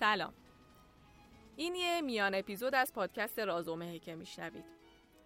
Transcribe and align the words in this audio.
سلام. 0.00 0.32
این 1.56 1.74
یه 1.74 2.00
میان 2.00 2.34
اپیزود 2.34 2.74
از 2.74 2.92
پادکست 2.92 3.38
رازومه 3.38 3.98
که 3.98 4.14
میشنوید. 4.14 4.64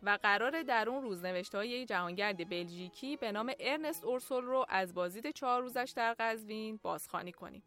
و 0.03 0.19
قرار 0.23 0.63
در 0.63 0.89
اون 0.89 1.03
روزنوشته 1.03 1.59
های 1.59 1.87
جهانگرد 1.87 2.51
بلژیکی 2.51 3.17
به 3.17 3.33
نام 3.33 3.53
ارنست 3.61 4.05
اورسول 4.05 4.45
رو 4.45 4.67
از 4.69 4.95
بازدید 4.95 5.31
چهار 5.31 5.63
روزش 5.63 5.93
در 5.97 6.15
قزوین 6.19 6.81
بازخوانی 6.83 7.33
کنیم. 7.33 7.63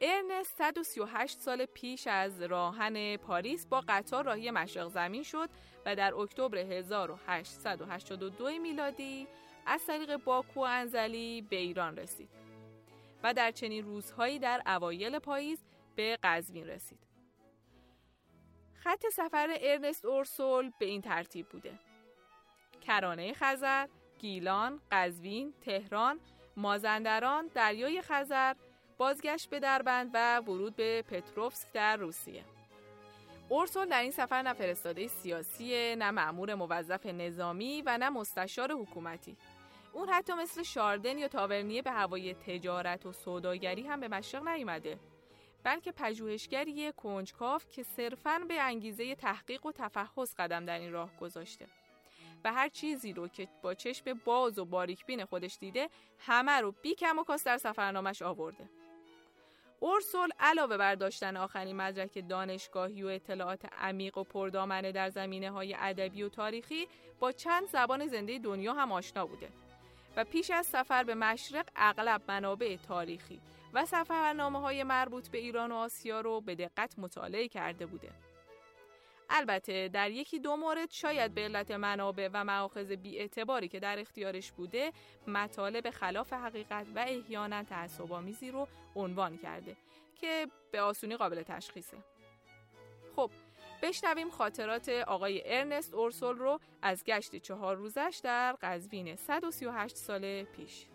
ارنست 0.00 0.58
138 0.58 1.38
سال 1.38 1.66
پیش 1.66 2.06
از 2.06 2.42
راهن 2.42 3.16
پاریس 3.16 3.66
با 3.66 3.84
قطار 3.88 4.24
راهی 4.24 4.50
مشرق 4.50 4.88
زمین 4.88 5.22
شد 5.22 5.50
و 5.86 5.96
در 5.96 6.14
اکتبر 6.14 6.58
1882 6.58 8.50
میلادی 8.58 9.26
از 9.66 9.86
طریق 9.86 10.16
باکو 10.16 10.60
و 10.60 10.62
انزلی 10.62 11.42
به 11.42 11.56
ایران 11.56 11.96
رسید. 11.96 12.28
و 13.22 13.34
در 13.34 13.50
چنین 13.50 13.84
روزهایی 13.84 14.38
در 14.38 14.62
اوایل 14.66 15.18
پاییز 15.18 15.58
به 15.98 16.18
قزوین 16.22 16.66
رسید. 16.66 16.98
خط 18.74 19.06
سفر 19.12 19.56
ارنست 19.60 20.04
اورسول 20.04 20.72
به 20.78 20.86
این 20.86 21.02
ترتیب 21.02 21.48
بوده. 21.48 21.78
کرانه 22.80 23.32
خزر، 23.32 23.88
گیلان، 24.18 24.80
قزوین، 24.92 25.54
تهران، 25.60 26.20
مازندران، 26.56 27.50
دریای 27.54 28.02
خزر، 28.02 28.54
بازگشت 28.98 29.50
به 29.50 29.60
دربند 29.60 30.10
و 30.14 30.40
ورود 30.40 30.76
به 30.76 31.02
پتروفسک 31.02 31.72
در 31.72 31.96
روسیه. 31.96 32.44
اورسول 33.48 33.86
در 33.88 34.02
این 34.02 34.10
سفر 34.10 34.42
نه 34.42 34.52
فرستاده 34.52 35.06
سیاسی، 35.06 35.96
نه 35.96 36.10
مأمور 36.10 36.54
موظف 36.54 37.06
نظامی 37.06 37.82
و 37.86 37.98
نه 37.98 38.10
مستشار 38.10 38.72
حکومتی. 38.72 39.36
اون 39.92 40.08
حتی 40.08 40.32
مثل 40.32 40.62
شاردن 40.62 41.18
یا 41.18 41.28
تاورنیه 41.28 41.82
به 41.82 41.90
هوای 41.90 42.34
تجارت 42.34 43.06
و 43.06 43.12
سوداگری 43.12 43.86
هم 43.86 44.00
به 44.00 44.08
مشرق 44.08 44.48
نیومده 44.48 44.98
بلکه 45.68 45.92
پژوهشگری 45.92 46.92
کنجکاف 46.92 47.70
که 47.70 47.82
صرفاً 47.82 48.38
به 48.48 48.60
انگیزه 48.60 49.14
تحقیق 49.14 49.66
و 49.66 49.72
تفحص 49.72 50.34
قدم 50.38 50.64
در 50.64 50.78
این 50.78 50.92
راه 50.92 51.10
گذاشته. 51.20 51.66
و 52.44 52.52
هر 52.52 52.68
چیزی 52.68 53.12
رو 53.12 53.28
که 53.28 53.48
با 53.62 53.74
چشم 53.74 54.20
باز 54.24 54.58
و 54.58 54.64
باریک 54.64 55.06
بین 55.06 55.24
خودش 55.24 55.56
دیده 55.60 55.88
همه 56.18 56.52
رو 56.52 56.74
بی 56.82 56.94
کم 56.94 57.18
و 57.18 57.24
کاس 57.24 57.44
در 57.44 57.58
سفرنامش 57.58 58.22
آورده. 58.22 58.68
اورسول 59.80 60.28
علاوه 60.40 60.76
بر 60.76 60.94
داشتن 60.94 61.36
آخرین 61.36 61.76
مدرک 61.76 62.28
دانشگاهی 62.28 63.02
و 63.02 63.06
اطلاعات 63.06 63.64
عمیق 63.78 64.18
و 64.18 64.24
پردامنه 64.24 64.92
در 64.92 65.10
زمینه 65.10 65.50
های 65.50 65.76
ادبی 65.78 66.22
و 66.22 66.28
تاریخی 66.28 66.88
با 67.20 67.32
چند 67.32 67.68
زبان 67.68 68.06
زنده 68.06 68.38
دنیا 68.38 68.74
هم 68.74 68.92
آشنا 68.92 69.26
بوده. 69.26 69.48
و 70.16 70.24
پیش 70.24 70.50
از 70.50 70.66
سفر 70.66 71.04
به 71.04 71.14
مشرق 71.14 71.66
اغلب 71.76 72.22
منابع 72.28 72.76
تاریخی. 72.76 73.40
و 73.72 73.86
سفرنامه 73.86 74.60
های 74.60 74.82
مربوط 74.82 75.28
به 75.28 75.38
ایران 75.38 75.72
و 75.72 75.74
آسیا 75.74 76.20
رو 76.20 76.40
به 76.40 76.54
دقت 76.54 76.98
مطالعه 76.98 77.48
کرده 77.48 77.86
بوده. 77.86 78.10
البته 79.30 79.88
در 79.88 80.10
یکی 80.10 80.38
دو 80.38 80.56
مورد 80.56 80.90
شاید 80.90 81.34
به 81.34 81.40
علت 81.40 81.70
منابع 81.70 82.28
و 82.32 82.44
معاخذ 82.44 82.92
بی 82.92 83.18
اعتباری 83.18 83.68
که 83.68 83.80
در 83.80 83.98
اختیارش 83.98 84.52
بوده 84.52 84.92
مطالب 85.26 85.90
خلاف 85.90 86.32
حقیقت 86.32 86.86
و 86.94 86.98
احیانا 86.98 87.62
تعصب‌آمیزی 87.62 88.50
رو 88.50 88.68
عنوان 88.96 89.38
کرده 89.38 89.76
که 90.20 90.46
به 90.72 90.80
آسونی 90.80 91.16
قابل 91.16 91.42
تشخیصه. 91.42 91.96
خب 93.16 93.30
بشنویم 93.82 94.30
خاطرات 94.30 94.88
آقای 94.88 95.42
ارنست 95.46 95.94
اورسول 95.94 96.36
رو 96.36 96.60
از 96.82 97.04
گشت 97.04 97.36
چهار 97.36 97.76
روزش 97.76 98.20
در 98.22 98.56
قزوین 98.62 99.16
138 99.16 99.96
سال 99.96 100.42
پیش. 100.42 100.86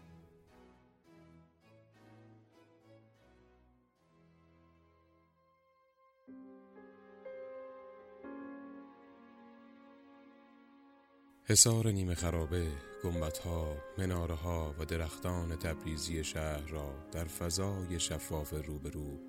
حصار 11.46 11.88
نیمه 11.88 12.16
خرابه، 12.16 12.68
گمبتها، 13.04 13.78
مناره 13.98 14.36
ها 14.36 14.76
و 14.80 14.86
درختان 14.86 15.56
تبریزی 15.56 16.24
شهر 16.24 16.68
را 16.68 16.94
در 17.12 17.26
فضای 17.26 18.00
شفاف 18.00 18.54
روبرو 18.68 19.20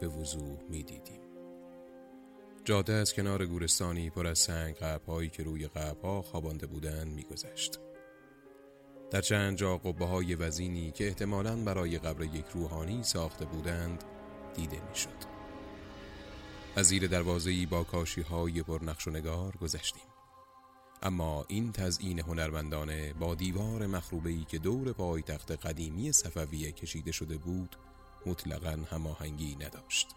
به 0.00 0.08
وضوح 0.08 0.58
می 0.68 0.82
دیدیم. 0.82 1.20
جاده 2.64 2.92
از 2.92 3.14
کنار 3.14 3.46
گورستانی 3.46 4.10
پر 4.10 4.26
از 4.26 4.38
سنگ 4.38 4.74
قبهایی 4.74 5.28
که 5.28 5.42
روی 5.42 5.66
قبها 5.66 6.22
خوابانده 6.22 6.66
بودند 6.66 7.14
میگذشت. 7.14 7.80
در 9.10 9.20
چند 9.20 9.56
جا 9.56 9.76
قبه 9.78 10.04
های 10.04 10.34
وزینی 10.34 10.90
که 10.90 11.06
احتمالاً 11.06 11.56
برای 11.56 11.98
قبر 11.98 12.22
یک 12.24 12.46
روحانی 12.54 13.02
ساخته 13.02 13.44
بودند 13.44 14.04
دیده 14.56 14.80
می‌شد. 14.88 15.30
از 16.76 16.86
زیر 16.86 17.06
دروازه‌ای 17.06 17.66
با 17.66 17.84
کاشی 17.84 18.20
های 18.20 18.62
پرنقش 18.62 19.08
و 19.08 19.10
نگار 19.10 19.56
گذشتیم. 19.56 20.09
اما 21.02 21.44
این 21.48 21.72
تزئین 21.72 22.18
هنرمندانه 22.18 23.12
با 23.12 23.34
دیوار 23.34 23.86
مخروبه‌ای 23.86 24.44
که 24.44 24.58
دور 24.58 24.92
پایتخت 24.92 25.66
قدیمی 25.66 26.12
صفویه 26.12 26.72
کشیده 26.72 27.12
شده 27.12 27.36
بود 27.36 27.76
مطلقا 28.26 28.78
هماهنگی 28.90 29.56
نداشت. 29.56 30.08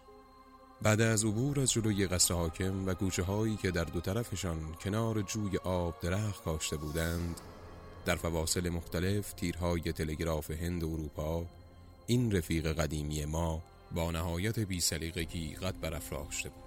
بعد 0.82 1.00
از 1.00 1.24
عبور 1.24 1.60
از 1.60 1.72
جلوی 1.72 2.06
قصر 2.06 2.34
حاکم 2.34 2.86
و 2.86 2.94
کوچه 2.94 3.22
هایی 3.22 3.56
که 3.56 3.70
در 3.70 3.84
دو 3.84 4.00
طرفشان 4.00 4.74
کنار 4.80 5.22
جوی 5.22 5.58
آب 5.58 6.00
درخت 6.00 6.44
کاشته 6.44 6.76
بودند 6.76 7.40
در 8.04 8.16
فواصل 8.16 8.68
مختلف 8.68 9.32
تیرهای 9.32 9.92
تلگراف 9.92 10.50
هند 10.50 10.82
و 10.82 10.92
اروپا 10.92 11.46
این 12.06 12.32
رفیق 12.32 12.72
قدیمی 12.72 13.24
ما 13.24 13.62
با 13.94 14.10
نهایت 14.10 14.58
بی 14.58 14.80
سلیقگی 14.80 15.54
قد 15.54 15.80
برافراشته 15.80 16.48
بود 16.48 16.63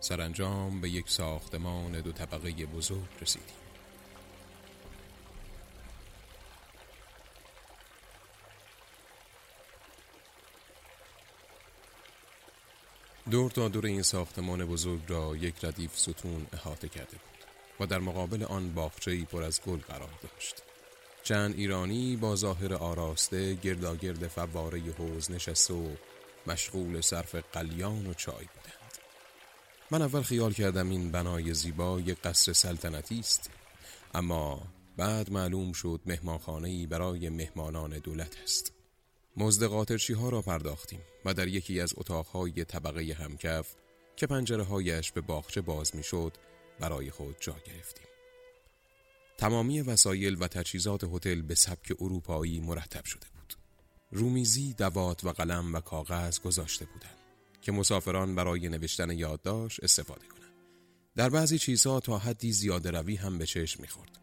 سرانجام 0.00 0.80
به 0.80 0.90
یک 0.90 1.10
ساختمان 1.10 2.00
دو 2.00 2.12
طبقه 2.12 2.66
بزرگ 2.66 3.08
رسیدیم 3.20 3.56
دور 13.30 13.50
تا 13.50 13.68
دور 13.68 13.86
این 13.86 14.02
ساختمان 14.02 14.64
بزرگ 14.64 15.00
را 15.08 15.36
یک 15.36 15.64
ردیف 15.64 15.98
ستون 15.98 16.46
احاطه 16.52 16.88
کرده 16.88 17.10
بود 17.16 17.44
و 17.80 17.86
در 17.86 17.98
مقابل 17.98 18.44
آن 18.44 18.74
باغچه‌ای 18.74 19.24
پر 19.24 19.42
از 19.42 19.60
گل 19.62 19.78
قرار 19.78 20.10
داشت. 20.22 20.62
چند 21.22 21.54
ایرانی 21.54 22.16
با 22.16 22.36
ظاهر 22.36 22.74
آراسته 22.74 23.54
گرداگرد 23.54 24.28
فواره 24.28 24.80
حوز 24.80 25.30
نشسته 25.30 25.74
و 25.74 25.88
مشغول 26.46 27.00
صرف 27.00 27.34
قلیان 27.34 28.06
و 28.06 28.14
چای 28.14 28.34
بودند. 28.54 28.77
من 29.90 30.02
اول 30.02 30.22
خیال 30.22 30.52
کردم 30.52 30.90
این 30.90 31.10
بنای 31.10 31.54
زیبا 31.54 32.00
یک 32.00 32.18
قصر 32.22 32.52
سلطنتی 32.52 33.18
است 33.18 33.50
اما 34.14 34.62
بعد 34.96 35.32
معلوم 35.32 35.72
شد 35.72 36.00
مهمانخانه‌ای 36.06 36.86
برای 36.86 37.28
مهمانان 37.28 37.98
دولت 37.98 38.36
است. 38.42 38.72
مزد 39.36 39.64
قاطرچی 39.64 40.12
ها 40.12 40.28
را 40.28 40.42
پرداختیم 40.42 41.00
و 41.24 41.34
در 41.34 41.48
یکی 41.48 41.80
از 41.80 41.94
اتاقهای 41.96 42.64
طبقه 42.64 43.16
همکف 43.18 43.74
که 44.16 44.26
پنجره 44.26 44.62
هایش 44.62 45.12
به 45.12 45.20
باغچه 45.20 45.60
باز 45.60 45.96
می 45.96 46.02
شد 46.02 46.32
برای 46.80 47.10
خود 47.10 47.36
جا 47.40 47.56
گرفتیم. 47.66 48.06
تمامی 49.38 49.80
وسایل 49.80 50.36
و 50.42 50.48
تجهیزات 50.48 51.04
هتل 51.04 51.42
به 51.42 51.54
سبک 51.54 51.92
اروپایی 52.00 52.60
مرتب 52.60 53.04
شده 53.04 53.26
بود. 53.34 53.54
رومیزی، 54.10 54.74
دوات 54.74 55.24
و 55.24 55.32
قلم 55.32 55.74
و 55.74 55.80
کاغذ 55.80 56.40
گذاشته 56.40 56.84
بودند 56.84 57.17
که 57.68 57.72
مسافران 57.72 58.34
برای 58.34 58.68
نوشتن 58.68 59.10
یادداشت 59.10 59.84
استفاده 59.84 60.26
کنند. 60.26 60.52
در 61.16 61.28
بعضی 61.28 61.58
چیزها 61.58 62.00
تا 62.00 62.18
حدی 62.18 62.52
زیاده 62.52 62.90
روی 62.90 63.16
هم 63.16 63.38
به 63.38 63.46
چشم 63.46 63.80
می‌خورد. 63.82 64.18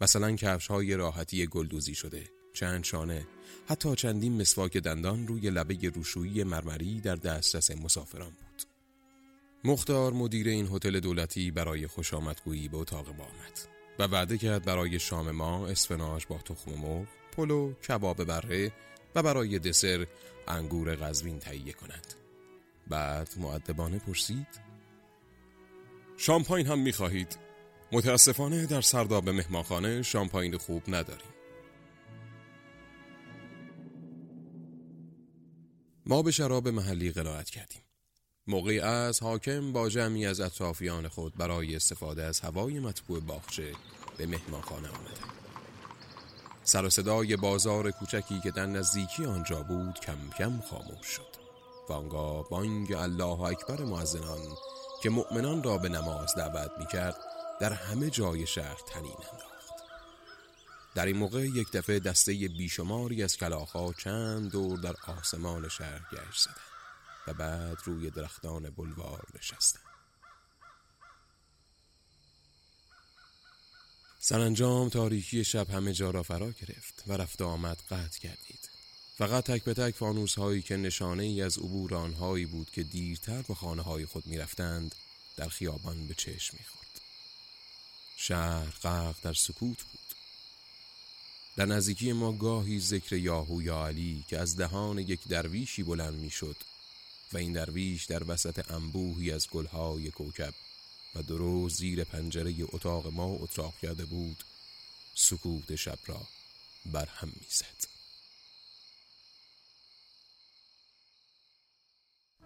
مثلا 0.00 0.36
کفش 0.36 0.66
های 0.66 0.94
راحتی 0.96 1.46
گلدوزی 1.46 1.94
شده 1.94 2.24
چند 2.52 2.84
شانه 2.84 3.26
حتی 3.68 3.94
چندین 3.94 4.40
مسواک 4.40 4.76
دندان 4.76 5.26
روی 5.26 5.50
لبه 5.50 5.88
روشویی 5.94 6.44
مرمری 6.44 7.00
در 7.00 7.16
دسترس 7.16 7.70
مسافران 7.70 8.30
بود 8.30 8.62
مختار 9.64 10.12
مدیر 10.12 10.48
این 10.48 10.68
هتل 10.72 11.00
دولتی 11.00 11.50
برای 11.50 11.86
خوش 11.86 12.14
آمدگویی 12.14 12.68
به 12.68 12.76
اتاق 12.76 13.08
ما 13.08 13.24
آمد 13.24 13.58
و 13.98 14.02
وعده 14.02 14.38
کرد 14.38 14.64
برای 14.64 14.98
شام 14.98 15.30
ما 15.30 15.66
اسفناج 15.66 16.26
با 16.26 16.38
تخم 16.38 16.70
مرغ 16.70 17.06
پلو 17.36 17.72
کباب 17.72 18.24
بره 18.24 18.72
و 19.14 19.22
برای 19.22 19.58
دسر 19.58 20.06
انگور 20.48 20.94
قزوین 20.94 21.38
تهیه 21.38 21.72
کند 21.72 22.19
بعد 22.90 23.34
معدبانه 23.36 23.98
پرسید 23.98 24.60
شامپاین 26.16 26.66
هم 26.66 26.78
می‌خواهید 26.78 27.38
متاسفانه 27.92 28.66
در 28.66 28.80
سرداب 28.80 29.28
مهمانخانه 29.28 30.02
شامپاین 30.02 30.56
خوب 30.56 30.82
نداریم 30.88 31.30
ما 36.06 36.22
به 36.22 36.30
شراب 36.30 36.68
محلی 36.68 37.10
قناعت 37.10 37.50
کردیم. 37.50 37.82
موقعی 38.46 38.80
از 38.80 39.22
حاکم 39.22 39.72
با 39.72 39.88
جمعی 39.88 40.26
از 40.26 40.40
اطرافیان 40.40 41.08
خود 41.08 41.36
برای 41.36 41.76
استفاده 41.76 42.22
از 42.24 42.40
هوای 42.40 42.80
مطبوع 42.80 43.20
باغچه 43.20 43.72
به 44.16 44.26
مهمانخانه 44.26 44.88
آمده. 44.88 45.20
سر 46.62 46.84
و 46.84 46.90
صدای 46.90 47.36
بازار 47.36 47.90
کوچکی 47.90 48.40
که 48.40 48.50
در 48.50 48.66
نزدیکی 48.66 49.24
آنجا 49.24 49.62
بود 49.62 50.00
کم 50.00 50.30
کم 50.38 50.60
خاموش 50.60 51.06
شد 51.06 51.29
بانگا 51.90 52.42
بانگ 52.42 52.92
الله 52.92 53.40
اکبر 53.40 53.84
معزنان 53.84 54.56
که 55.02 55.10
مؤمنان 55.10 55.62
را 55.62 55.78
به 55.78 55.88
نماز 55.88 56.34
دعوت 56.34 56.70
می 56.78 56.86
کرد 56.86 57.16
در 57.60 57.72
همه 57.72 58.10
جای 58.10 58.46
شهر 58.46 58.78
تنین 58.88 59.16
انداخت. 59.32 59.74
در 60.94 61.06
این 61.06 61.16
موقع 61.16 61.46
یک 61.46 61.70
دفعه 61.72 61.98
دسته 61.98 62.32
بیشماری 62.32 63.22
از 63.22 63.36
کلاخا 63.36 63.92
چند 63.92 64.50
دور 64.50 64.78
در 64.78 64.94
آسمان 65.06 65.68
شهر 65.68 66.00
گشت 66.12 66.40
زدند 66.40 66.56
و 67.26 67.34
بعد 67.34 67.78
روی 67.84 68.10
درختان 68.10 68.70
بلوار 68.70 69.26
نشستند. 69.38 69.82
سرانجام 74.18 74.88
تاریکی 74.88 75.44
شب 75.44 75.70
همه 75.70 75.92
جا 75.92 76.10
را 76.10 76.22
فرا 76.22 76.50
گرفت 76.50 77.04
و 77.06 77.12
رفت 77.12 77.42
آمد 77.42 77.78
قطع 77.90 78.18
کردید 78.20 78.69
فقط 79.20 79.44
تک 79.44 79.64
به 79.64 79.74
تک 79.74 79.94
فانوس 79.94 80.34
هایی 80.34 80.62
که 80.62 80.76
نشانه 80.76 81.22
ای 81.22 81.42
از 81.42 81.58
عبور 81.58 81.94
آنهایی 81.94 82.46
بود 82.46 82.70
که 82.70 82.82
دیرتر 82.82 83.42
به 83.42 83.54
خانه 83.54 83.82
های 83.82 84.06
خود 84.06 84.26
می 84.26 84.38
رفتند 84.38 84.94
در 85.36 85.48
خیابان 85.48 86.06
به 86.06 86.14
چشم 86.14 86.56
می 86.58 86.64
خورد. 86.64 87.00
شهر 88.16 88.70
غرق 88.82 89.16
در 89.22 89.32
سکوت 89.32 89.82
بود. 89.82 90.00
در 91.56 91.66
نزدیکی 91.66 92.12
ما 92.12 92.32
گاهی 92.32 92.80
ذکر 92.80 93.16
یاهو 93.16 93.62
یا 93.62 93.86
علی 93.86 94.24
که 94.28 94.38
از 94.38 94.56
دهان 94.56 94.98
یک 94.98 95.28
درویشی 95.28 95.82
بلند 95.82 96.14
می 96.14 96.30
شد 96.30 96.56
و 97.32 97.36
این 97.38 97.52
درویش 97.52 98.04
در 98.04 98.30
وسط 98.30 98.70
انبوهی 98.70 99.32
از 99.32 99.48
گلهای 99.50 100.10
کوکب 100.10 100.54
و 101.14 101.22
درست 101.22 101.76
زیر 101.76 102.04
پنجره 102.04 102.54
اتاق 102.60 103.06
ما 103.06 103.26
اتراق 103.40 103.74
کرده 103.82 104.04
بود 104.04 104.44
سکوت 105.14 105.76
شب 105.76 105.98
را 106.06 106.20
برهم 106.86 107.32
می‌زد. 107.40 107.79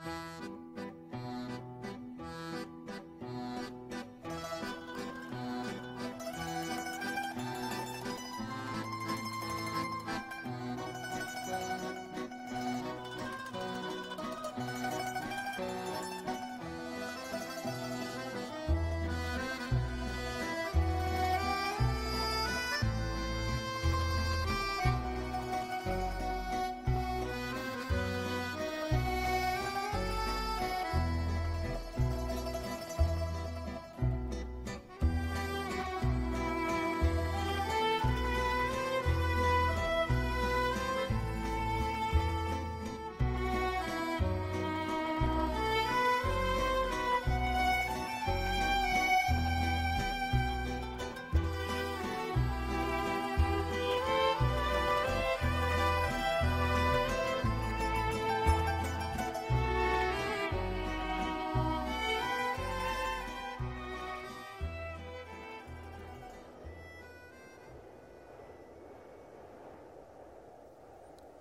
Thank 0.05 0.17
you. 0.17 0.34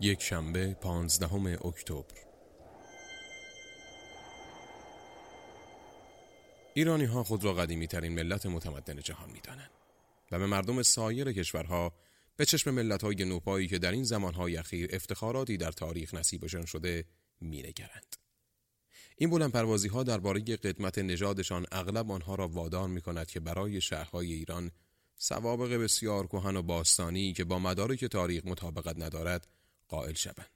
یک 0.03 0.21
شنبه 0.21 0.73
پانزدهم 0.73 1.45
اکتبر 1.45 2.17
ایرانی 6.73 7.05
ها 7.05 7.23
خود 7.23 7.43
را 7.43 7.53
قدیمی 7.53 7.87
ترین 7.87 8.13
ملت 8.13 8.45
متمدن 8.45 8.99
جهان 8.99 9.29
می 9.29 9.39
دانند 9.39 9.69
و 10.31 10.39
به 10.39 10.45
مردم 10.45 10.81
سایر 10.81 11.31
کشورها 11.31 11.93
به 12.37 12.45
چشم 12.45 12.71
ملت 12.71 13.03
های 13.03 13.25
نوپایی 13.25 13.67
که 13.67 13.79
در 13.79 13.91
این 13.91 14.03
زمانهای 14.03 14.57
اخیر 14.57 14.89
افتخاراتی 14.93 15.57
در 15.57 15.71
تاریخ 15.71 16.13
نصیبشان 16.13 16.65
شده 16.65 17.05
می 17.41 17.61
نگرند. 17.61 18.15
این 19.17 19.29
بلند 19.29 19.51
پروازی 19.51 19.87
ها 19.87 20.03
درباره 20.03 20.41
قدمت 20.41 20.99
نژادشان 20.99 21.65
اغلب 21.71 22.11
آنها 22.11 22.35
را 22.35 22.47
وادار 22.47 22.87
می 22.87 23.01
کند 23.01 23.27
که 23.27 23.39
برای 23.39 23.81
شهرهای 23.81 24.33
ایران 24.33 24.71
سوابق 25.17 25.73
بسیار 25.73 26.27
کهن 26.27 26.55
و 26.55 26.61
باستانی 26.61 27.33
که 27.33 27.43
با 27.43 27.59
مدارک 27.59 28.05
تاریخ 28.05 28.45
مطابقت 28.45 28.95
ندارد 28.99 29.47
قائل 29.87 30.13
شوند. 30.13 30.49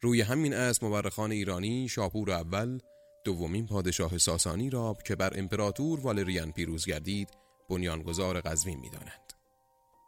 روی 0.00 0.20
همین 0.20 0.54
از 0.54 0.84
مورخان 0.84 1.32
ایرانی 1.32 1.88
شاپور 1.88 2.30
اول 2.30 2.78
دومین 3.24 3.66
پادشاه 3.66 4.18
ساسانی 4.18 4.70
را 4.70 4.96
که 5.04 5.16
بر 5.16 5.38
امپراتور 5.38 6.00
والریان 6.00 6.52
پیروز 6.52 6.86
گردید 6.86 7.28
بنیانگذار 7.70 8.40
قزوین 8.40 8.80
می‌دانند. 8.80 9.32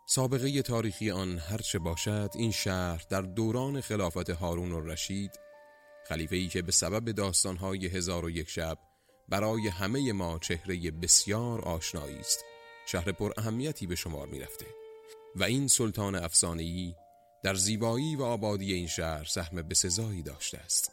سابقه 0.06 0.62
تاریخی 0.62 1.10
آن 1.10 1.38
هرچه 1.38 1.78
باشد 1.78 2.30
این 2.34 2.50
شهر 2.50 3.06
در 3.10 3.22
دوران 3.22 3.80
خلافت 3.80 4.30
هارون 4.30 4.72
الرشید 4.72 5.30
خلیفه‌ای 6.08 6.48
که 6.48 6.62
به 6.62 6.72
سبب 6.72 7.12
داستانهای 7.12 7.86
هزار 7.86 8.24
و 8.24 8.30
یک 8.30 8.48
شب 8.48 8.78
برای 9.28 9.68
همه 9.68 10.12
ما 10.12 10.38
چهره 10.38 10.90
بسیار 10.90 11.60
آشنایی 11.60 12.18
است 12.18 12.44
شهر 12.86 13.12
پر 13.12 13.32
اهمیتی 13.36 13.86
به 13.86 13.94
شمار 13.94 14.26
می 14.26 14.40
رفته 14.40 14.66
و 15.36 15.44
این 15.44 15.68
سلطان 15.68 16.14
افسانه‌ای 16.14 16.94
در 17.42 17.54
زیبایی 17.54 18.16
و 18.16 18.22
آبادی 18.22 18.72
این 18.72 18.86
شهر 18.86 19.24
سهم 19.24 19.62
بسزایی 19.62 20.22
داشته 20.22 20.58
است. 20.58 20.92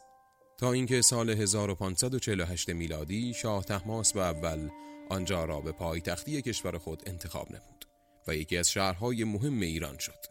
تا 0.58 0.72
اینکه 0.72 1.02
سال 1.02 1.30
1548 1.30 2.70
میلادی 2.70 3.34
شاه 3.34 3.64
تحماس 3.64 4.14
به 4.14 4.22
اول 4.22 4.70
آنجا 5.10 5.46
را 5.46 5.62
به 5.62 5.72
پایتختی 5.72 6.42
کشور 6.42 6.78
خود 6.78 7.04
انتخاب 7.06 7.48
نمود 7.52 7.86
و 8.28 8.36
یکی 8.36 8.58
از 8.58 8.72
شهرهای 8.72 9.24
مهم 9.24 9.60
ایران 9.60 9.98
شد. 9.98 10.25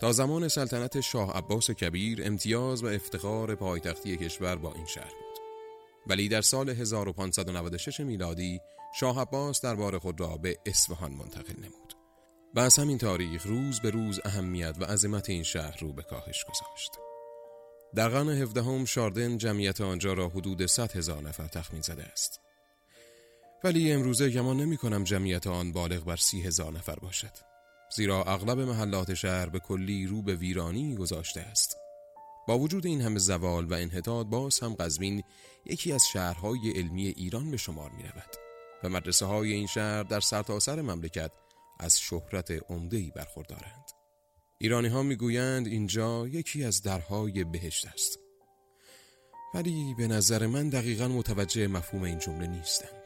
تا 0.00 0.12
زمان 0.12 0.48
سلطنت 0.48 1.00
شاه 1.00 1.36
عباس 1.36 1.70
کبیر 1.70 2.22
امتیاز 2.24 2.84
و 2.84 2.86
افتخار 2.86 3.54
پایتختی 3.54 4.16
کشور 4.16 4.56
با 4.56 4.72
این 4.74 4.86
شهر 4.86 5.04
بود. 5.10 5.38
ولی 6.06 6.28
در 6.28 6.40
سال 6.40 6.68
1596 6.68 8.00
میلادی 8.00 8.60
شاه 8.94 9.20
عباس 9.20 9.60
دربار 9.60 9.98
خود 9.98 10.20
را 10.20 10.36
به 10.36 10.58
اصفهان 10.66 11.12
منتقل 11.12 11.54
نمود. 11.58 11.99
و 12.54 12.60
از 12.60 12.78
همین 12.78 12.98
تاریخ 12.98 13.46
روز 13.46 13.80
به 13.80 13.90
روز 13.90 14.20
اهمیت 14.24 14.76
و 14.80 14.84
عظمت 14.84 15.30
این 15.30 15.42
شهر 15.42 15.78
رو 15.80 15.92
به 15.92 16.02
کاهش 16.02 16.44
گذاشت. 16.44 16.90
در 17.94 18.08
قرن 18.08 18.28
هفدهم 18.28 18.84
شاردن 18.84 19.38
جمعیت 19.38 19.80
آنجا 19.80 20.12
را 20.12 20.28
حدود 20.28 20.66
100 20.66 20.96
هزار 20.96 21.22
نفر 21.22 21.46
تخمین 21.46 21.82
زده 21.82 22.02
است. 22.02 22.40
ولی 23.64 23.92
امروزه 23.92 24.30
گمان 24.30 24.56
نمی 24.56 24.76
کنم 24.76 25.04
جمعیت 25.04 25.46
آن 25.46 25.72
بالغ 25.72 26.04
بر 26.04 26.16
سی 26.16 26.40
هزار 26.40 26.72
نفر 26.72 26.94
باشد. 26.94 27.32
زیرا 27.96 28.24
اغلب 28.24 28.60
محلات 28.60 29.14
شهر 29.14 29.46
به 29.46 29.58
کلی 29.58 30.06
رو 30.06 30.22
به 30.22 30.34
ویرانی 30.34 30.96
گذاشته 30.96 31.40
است. 31.40 31.76
با 32.48 32.58
وجود 32.58 32.86
این 32.86 33.00
همه 33.00 33.18
زوال 33.18 33.64
و 33.64 33.74
انحطاط 33.74 34.26
باز 34.26 34.60
هم 34.60 34.74
قزوین 34.74 35.22
یکی 35.66 35.92
از 35.92 36.02
شهرهای 36.12 36.70
علمی 36.70 37.08
ایران 37.08 37.50
به 37.50 37.56
شمار 37.56 37.90
می 37.90 38.02
رود 38.02 38.36
و 38.82 38.88
مدرسه 38.88 39.26
های 39.26 39.52
این 39.52 39.66
شهر 39.66 40.02
در 40.02 40.20
سرتاسر 40.20 40.76
سر 40.76 40.82
مملکت 40.82 41.30
از 41.80 42.00
شهرت 42.00 42.50
عمده‌ای 42.50 43.12
برخوردارند. 43.16 43.84
ایرانی 44.58 44.88
ها 44.88 45.02
می‌گویند 45.02 45.66
اینجا 45.66 46.28
یکی 46.28 46.64
از 46.64 46.82
درهای 46.82 47.44
بهشت 47.44 47.86
است. 47.86 48.18
ولی 49.54 49.94
به 49.98 50.06
نظر 50.06 50.46
من 50.46 50.68
دقیقا 50.68 51.08
متوجه 51.08 51.66
مفهوم 51.66 52.02
این 52.02 52.18
جمله 52.18 52.46
نیستم. 52.46 52.96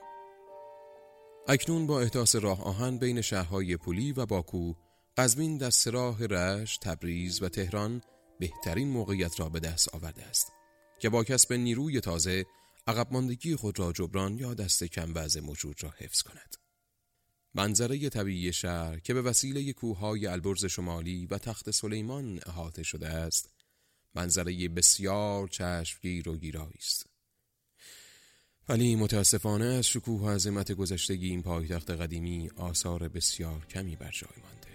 اکنون 1.49 1.87
با 1.87 2.01
احداث 2.01 2.37
راه 2.37 2.65
آهن 2.65 2.99
بین 2.99 3.21
شهرهای 3.21 3.77
پولی 3.77 4.13
و 4.13 4.27
باکو، 4.27 4.75
قزوین 5.17 5.59
در 5.59 5.71
سراح 5.71 6.23
رشت، 6.23 6.81
تبریز 6.81 7.43
و 7.43 7.49
تهران 7.49 8.03
بهترین 8.39 8.89
موقعیت 8.89 9.41
را 9.41 9.49
به 9.49 9.61
دست 9.61 9.95
آورده 9.95 10.23
است 10.23 10.53
که 10.99 11.09
با 11.09 11.25
کسب 11.25 11.53
نیروی 11.53 12.01
تازه 12.01 12.45
عقب 12.87 13.13
ماندگی 13.13 13.57
خود 13.57 13.79
را 13.79 13.93
جبران 13.93 14.39
یا 14.39 14.55
دست 14.55 14.85
کم 14.85 15.13
وضع 15.15 15.41
موجود 15.41 15.85
را 15.85 15.95
حفظ 15.99 16.23
کند. 16.23 16.64
منظره 17.55 18.09
طبیعی 18.09 18.53
شهر 18.53 18.99
که 18.99 19.15
به 19.15 19.23
وسیله 19.23 19.73
کوههای 19.73 20.27
البرز 20.27 20.65
شمالی 20.65 21.27
و 21.27 21.39
تخت 21.39 21.71
سلیمان 21.71 22.41
احاطه 22.47 22.83
شده 22.83 23.09
است 23.09 23.51
منظره 24.15 24.69
بسیار 24.69 25.49
چشمگیر 25.49 26.29
و 26.29 26.37
گیرایی 26.37 26.79
است. 26.79 27.07
ولی 28.69 28.97
متاسفانه 28.97 29.65
از 29.65 29.87
شکوه 29.87 30.21
و 30.21 30.29
عظمت 30.29 30.73
گذشتگی 30.73 31.29
این 31.29 31.43
پایتخت 31.43 31.91
قدیمی 31.91 32.51
آثار 32.57 33.09
بسیار 33.09 33.67
کمی 33.67 33.97
بر 33.97 34.11
جای 34.11 34.43
مانده 34.43 34.69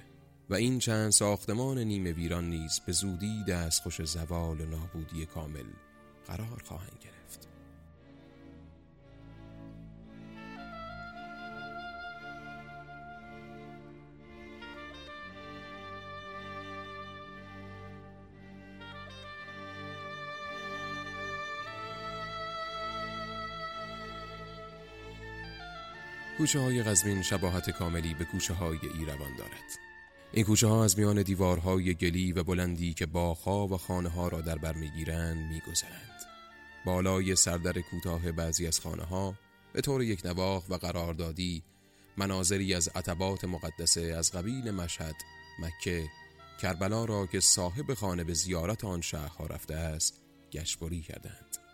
و 0.49 0.53
این 0.53 0.79
چند 0.79 1.11
ساختمان 1.11 1.77
نیمه 1.77 2.11
ویران 2.11 2.49
نیز 2.49 2.79
به 2.85 2.91
زودی 2.91 3.43
دستخوش 3.47 4.03
زوال 4.05 4.61
و 4.61 4.65
نابودی 4.65 5.25
کامل 5.25 5.65
قرار 6.27 6.63
خواهند 6.65 6.97
گرفت. 7.01 7.18
کوچه 26.39 26.59
های 26.59 26.83
غزمین 26.83 27.21
شباهت 27.21 27.69
کاملی 27.69 28.13
به 28.13 28.25
کوچه 28.25 28.53
های 28.53 28.79
ایروان 28.93 29.35
دارد 29.37 29.79
این 30.31 30.45
کوچه 30.45 30.67
ها 30.67 30.83
از 30.83 30.99
میان 30.99 31.21
دیوارهای 31.21 31.93
گلی 31.93 32.31
و 32.31 32.43
بلندی 32.43 32.93
که 32.93 33.05
باغها 33.05 33.67
و 33.67 33.77
خانه 33.77 34.09
ها 34.09 34.27
را 34.27 34.41
در 34.41 34.57
بر 34.57 34.73
می‌گیرند 34.73 35.51
میگذرند 35.51 36.21
بالای 36.85 37.35
سردر 37.35 37.81
کوتاه 37.81 38.31
بعضی 38.31 38.67
از 38.67 38.79
خانه 38.79 39.03
ها 39.03 39.35
به 39.73 39.81
طور 39.81 40.03
یک 40.03 40.25
نواخ 40.25 40.69
و 40.69 40.75
قراردادی 40.75 41.63
مناظری 42.17 42.73
از 42.73 42.87
عتبات 42.87 43.45
مقدسه 43.45 44.01
از 44.01 44.31
قبیل 44.31 44.71
مشهد، 44.71 45.15
مکه، 45.59 46.09
کربلا 46.61 47.05
را 47.05 47.25
که 47.25 47.39
صاحب 47.39 47.93
خانه 47.93 48.23
به 48.23 48.33
زیارت 48.33 48.85
آن 48.85 49.01
شهرها 49.01 49.45
رفته 49.45 49.75
است 49.75 50.21
گشتبری 50.51 51.01
کردند. 51.01 51.68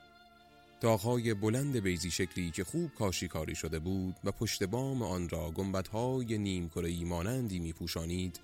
داغهای 0.86 1.34
بلند 1.34 1.80
بیزی 1.80 2.12
شکلی 2.12 2.52
که 2.52 2.64
خوب 2.64 2.92
کاشی 3.00 3.28
کاری 3.28 3.56
شده 3.56 3.80
بود 3.80 4.16
و 4.24 4.32
پشت 4.32 4.64
بام 4.64 5.02
آن 5.02 5.30
را 5.30 5.52
گنبدهای 5.52 6.38
نیم 6.38 6.70
کره‌ای 6.70 7.04
مانندی 7.04 7.60
میپوشانید 7.60 8.40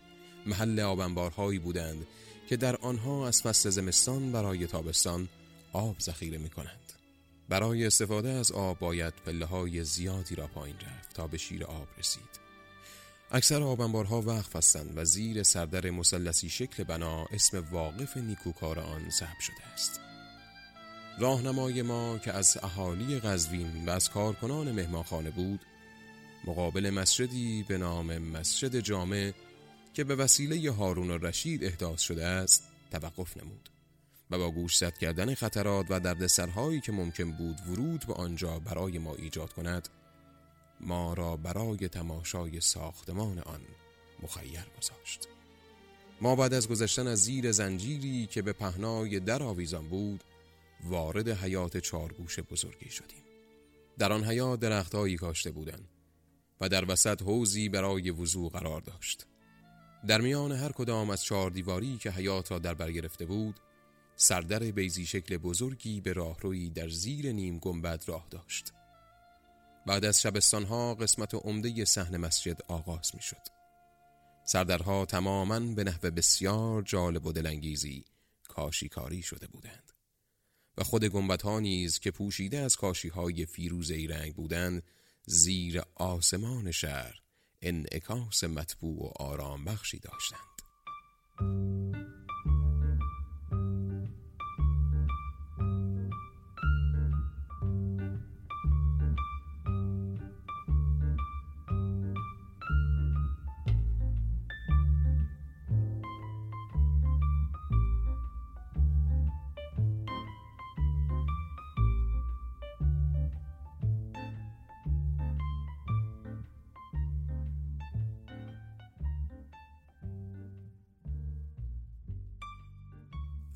محل 0.46 0.80
آبنبارهایی 0.80 1.60
بودند 1.60 2.08
که 2.48 2.58
در 2.58 2.76
آنها 2.76 3.28
از 3.28 3.42
فصل 3.42 3.70
زمستان 3.70 4.32
برای 4.32 4.68
تابستان 4.68 5.30
آب 5.74 6.00
ذخیره 6.00 6.38
می 6.38 6.50
کنند. 6.50 6.94
برای 7.50 7.86
استفاده 7.86 8.30
از 8.30 8.52
آب 8.52 8.80
باید 8.80 9.14
پله 9.26 9.46
های 9.46 9.84
زیادی 9.84 10.36
را 10.36 10.48
پایین 10.48 10.76
رفت 10.76 11.14
تا 11.14 11.28
به 11.28 11.38
شیر 11.38 11.64
آب 11.64 11.88
رسید. 12.00 12.40
اکثر 13.32 13.64
آبنبارها 13.64 14.22
وقف 14.22 14.56
هستند 14.56 14.94
و 14.96 15.06
زیر 15.06 15.44
سردر 15.44 15.90
مسلسی 15.90 16.50
شکل 16.50 16.84
بنا 16.84 17.26
اسم 17.26 17.68
واقف 17.72 18.18
نیکوکار 18.18 18.80
آن 18.80 19.10
ثبت 19.10 19.40
شده 19.40 19.64
است. 19.74 20.11
راهنمای 21.22 21.82
ما 21.82 22.18
که 22.18 22.34
از 22.34 22.58
اهالی 22.64 23.20
قزوین 23.20 23.86
و 23.86 23.90
از 23.90 24.10
کارکنان 24.10 24.72
مهمانخانه 24.72 25.30
بود 25.30 25.60
مقابل 26.46 26.90
مسجدی 26.90 27.66
به 27.68 27.78
نام 27.78 28.18
مسجد 28.18 28.80
جامع 28.80 29.32
که 29.94 30.04
به 30.04 30.16
وسیله 30.16 30.72
هارون 30.72 31.12
رشید 31.12 31.64
احداث 31.64 32.02
شده 32.02 32.26
است 32.26 32.64
توقف 32.92 33.38
نمود 33.38 33.70
و 34.32 34.38
با 34.38 34.52
گوشزد 34.52 34.98
کردن 34.98 35.34
خطرات 35.34 35.86
و 35.90 36.00
دردسرهایی 36.00 36.82
که 36.82 36.92
ممکن 36.92 37.32
بود 37.32 37.58
ورود 37.68 38.06
به 38.08 38.14
آنجا 38.14 38.60
برای 38.60 38.98
ما 38.98 39.16
ایجاد 39.16 39.54
کند 39.54 39.90
ما 40.80 41.14
را 41.14 41.38
برای 41.38 41.88
تماشای 41.88 42.62
ساختمان 42.62 43.40
آن 43.40 43.62
مخیر 44.24 44.66
گذاشت. 44.78 45.28
ما 46.22 46.36
بعد 46.36 46.54
از 46.54 46.68
گذشتن 46.68 47.08
از 47.08 47.24
زیر 47.24 47.52
زنجیری 47.52 48.28
که 48.28 48.42
به 48.42 48.54
پهنای 48.54 49.20
در 49.20 49.44
آویزان 49.44 49.88
بود 49.88 50.24
وارد 50.84 51.30
حیات 51.30 51.78
چارگوش 51.78 52.40
بزرگی 52.40 52.90
شدیم. 52.90 53.24
در 53.98 54.14
آن 54.14 54.24
حیات 54.24 54.60
درختهایی 54.60 55.18
کاشته 55.18 55.52
بودند 55.52 55.90
و 56.62 56.70
در 56.70 56.92
وسط 56.92 57.22
حوزی 57.22 57.70
برای 57.70 58.12
وضوع 58.12 58.52
قرار 58.52 58.82
داشت. 58.82 59.26
در 60.08 60.22
میان 60.22 60.52
هر 60.52 60.72
کدام 60.72 61.10
از 61.10 61.24
چهار 61.24 61.52
دیواری 61.52 61.98
که 61.98 62.12
حیات 62.12 62.52
را 62.52 62.60
در 62.60 62.74
بر 62.74 62.92
گرفته 62.92 63.26
بود 63.26 63.60
سردر 64.16 64.60
بیزی 64.60 65.06
شکل 65.06 65.38
بزرگی 65.38 66.02
به 66.02 66.14
راهروی 66.14 66.70
در 66.70 66.90
زیر 66.90 67.32
نیم 67.32 67.60
گنبد 67.60 68.04
راه 68.08 68.28
داشت. 68.30 68.74
بعد 69.86 70.06
از 70.06 70.22
شبستانها 70.22 70.96
قسمت 70.96 71.36
عمده 71.36 71.86
صحن 71.86 72.18
مسجد 72.18 72.62
آغاز 72.68 73.12
می 73.16 73.22
شد 73.22 73.48
سردرها 74.46 75.06
تماما 75.06 75.60
به 75.60 75.84
نحو 75.84 76.12
بسیار 76.12 76.82
جالب 76.82 77.26
و 77.26 77.32
دلانگیزی 77.32 78.06
کاشیکاری 78.48 79.22
شده 79.22 79.48
بودند. 79.48 79.91
و 80.78 80.84
خود 80.84 81.06
گنبدها 81.06 81.60
نیز 81.60 82.00
که 82.00 82.12
پوشیده 82.12 82.58
از 82.58 82.76
کاشیهای 82.76 83.46
فیروزه‌ای 83.46 84.08
رنگ 84.08 84.36
بودند 84.36 84.84
زیر 85.26 85.82
آسمان 85.96 86.72
شهر 86.72 87.22
انعکاس 87.62 88.44
مطبوع 88.44 89.04
و 89.04 89.24
آرام 89.24 89.66
بخشی 89.66 90.00
داشتند. 90.00 90.52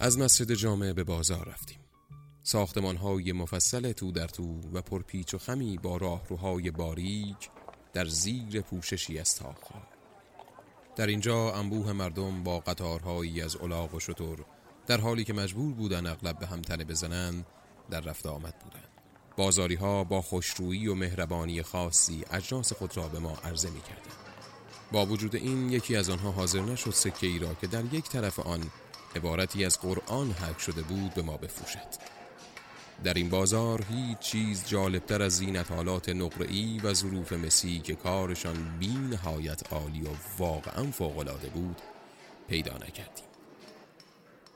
از 0.05 0.19
مسجد 0.19 0.53
جامع 0.53 0.93
به 0.93 1.03
بازار 1.03 1.49
رفتیم. 1.49 1.79
ساختمان 2.43 2.97
های 2.97 3.31
مفصل 3.31 3.91
تو 3.91 4.11
در 4.11 4.27
تو 4.27 4.59
و 4.73 4.81
پرپیچ 4.81 5.33
و 5.33 5.37
خمی 5.37 5.77
با 5.77 5.97
راهروهای 5.97 6.71
باریک 6.71 7.49
در 7.93 8.05
زیر 8.05 8.61
پوششی 8.61 9.19
از 9.19 9.35
تاقها 9.35 9.81
در 10.95 11.07
اینجا 11.07 11.53
انبوه 11.53 11.93
مردم 11.93 12.43
با 12.43 12.59
قطارهایی 12.59 13.41
از 13.41 13.55
الاغ 13.55 13.93
و 13.93 13.99
شطور 13.99 14.45
در 14.87 15.01
حالی 15.01 15.23
که 15.23 15.33
مجبور 15.33 15.73
بودن 15.73 16.07
اغلب 16.07 16.39
به 16.39 16.47
هم 16.47 16.61
تنه 16.61 16.83
بزنند 16.83 17.45
در 17.89 18.01
رفت 18.01 18.25
آمد 18.25 18.59
بودند. 18.59 18.89
بازاری 19.37 19.75
ها 19.75 20.03
با 20.03 20.21
خوشرویی 20.21 20.87
و 20.87 20.95
مهربانی 20.95 21.61
خاصی 21.61 22.25
اجناس 22.31 22.73
خود 22.73 22.97
را 22.97 23.07
به 23.07 23.19
ما 23.19 23.37
عرضه 23.43 23.69
می 23.69 23.81
کردن. 23.81 24.15
با 24.91 25.05
وجود 25.05 25.35
این 25.35 25.69
یکی 25.69 25.95
از 25.95 26.09
آنها 26.09 26.31
حاضر 26.31 26.61
نشد 26.61 26.91
سکه 26.91 27.27
ای 27.27 27.39
را 27.39 27.53
که 27.53 27.67
در 27.67 27.93
یک 27.93 28.09
طرف 28.09 28.39
آن 28.39 28.71
عبارتی 29.15 29.65
از 29.65 29.79
قرآن 29.79 30.31
حک 30.31 30.59
شده 30.59 30.81
بود 30.81 31.13
به 31.13 31.21
ما 31.21 31.37
بفروشد. 31.37 32.15
در 33.03 33.13
این 33.13 33.29
بازار 33.29 33.85
هیچ 33.89 34.19
چیز 34.19 34.67
جالبتر 34.67 35.21
از 35.21 35.37
زینتالات 35.37 36.09
نقره‌ای 36.09 36.79
و 36.83 36.93
ظروف 36.93 37.33
مسی 37.33 37.79
که 37.79 37.95
کارشان 37.95 38.77
بی 38.79 38.93
نهایت 38.93 39.73
عالی 39.73 40.01
و 40.01 40.09
واقعا 40.37 40.91
فوقالعاده 40.91 41.49
بود 41.49 41.81
پیدا 42.47 42.73
نکردیم. 42.73 43.25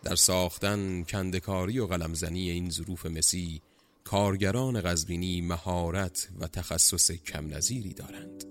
در 0.04 0.16
ساختن 0.16 1.04
کندکاری 1.04 1.80
و 1.80 1.88
قلمزنی 1.88 2.50
این 2.50 2.70
ظروف 2.70 3.06
مسی 3.06 3.62
کارگران 4.04 4.82
غزبینی 4.82 5.42
مهارت 5.42 6.30
و 6.40 6.48
تخصص 6.48 7.12
کم 7.12 7.54
نظیری 7.54 7.94
دارند. 7.94 8.49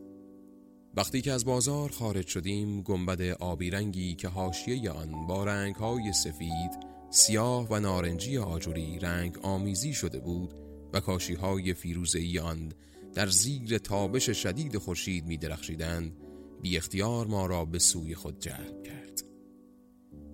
وقتی 0.98 1.20
که 1.20 1.32
از 1.32 1.44
بازار 1.44 1.90
خارج 1.90 2.26
شدیم 2.26 2.82
گنبد 2.82 3.22
آبی 3.22 3.70
رنگی 3.70 4.14
که 4.14 4.28
حاشیه 4.28 4.90
آن 4.90 5.26
با 5.26 5.44
رنگهای 5.44 6.12
سفید، 6.12 6.70
سیاه 7.10 7.68
و 7.70 7.80
نارنجی 7.80 8.38
آجوری 8.38 8.98
رنگ 8.98 9.38
آمیزی 9.42 9.94
شده 9.94 10.20
بود 10.20 10.54
و 10.92 11.00
کاشیهای 11.00 11.74
فیروزه‌ای 11.74 12.38
آن 12.38 12.72
در 13.14 13.26
زیر 13.26 13.78
تابش 13.78 14.30
شدید 14.30 14.78
خورشید 14.78 15.26
می 15.26 15.36
درخشیدند 15.36 16.16
بی 16.62 16.76
اختیار 16.76 17.26
ما 17.26 17.46
را 17.46 17.64
به 17.64 17.78
سوی 17.78 18.14
خود 18.14 18.38
جلب 18.38 18.82
کرد. 18.82 19.22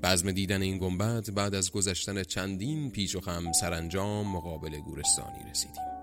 بزم 0.02 0.33
دیدن 0.33 0.62
این 0.62 0.78
گنبد 0.78 1.35
بعد 1.35 1.54
از 1.54 1.71
گذشتن 1.71 2.23
چندین 2.23 2.90
پیچ 2.90 3.16
و 3.16 3.21
خم 3.21 3.52
سرانجام 3.52 4.33
مقابل 4.33 4.80
گورستانی 4.80 5.50
رسیدیم. 5.50 5.93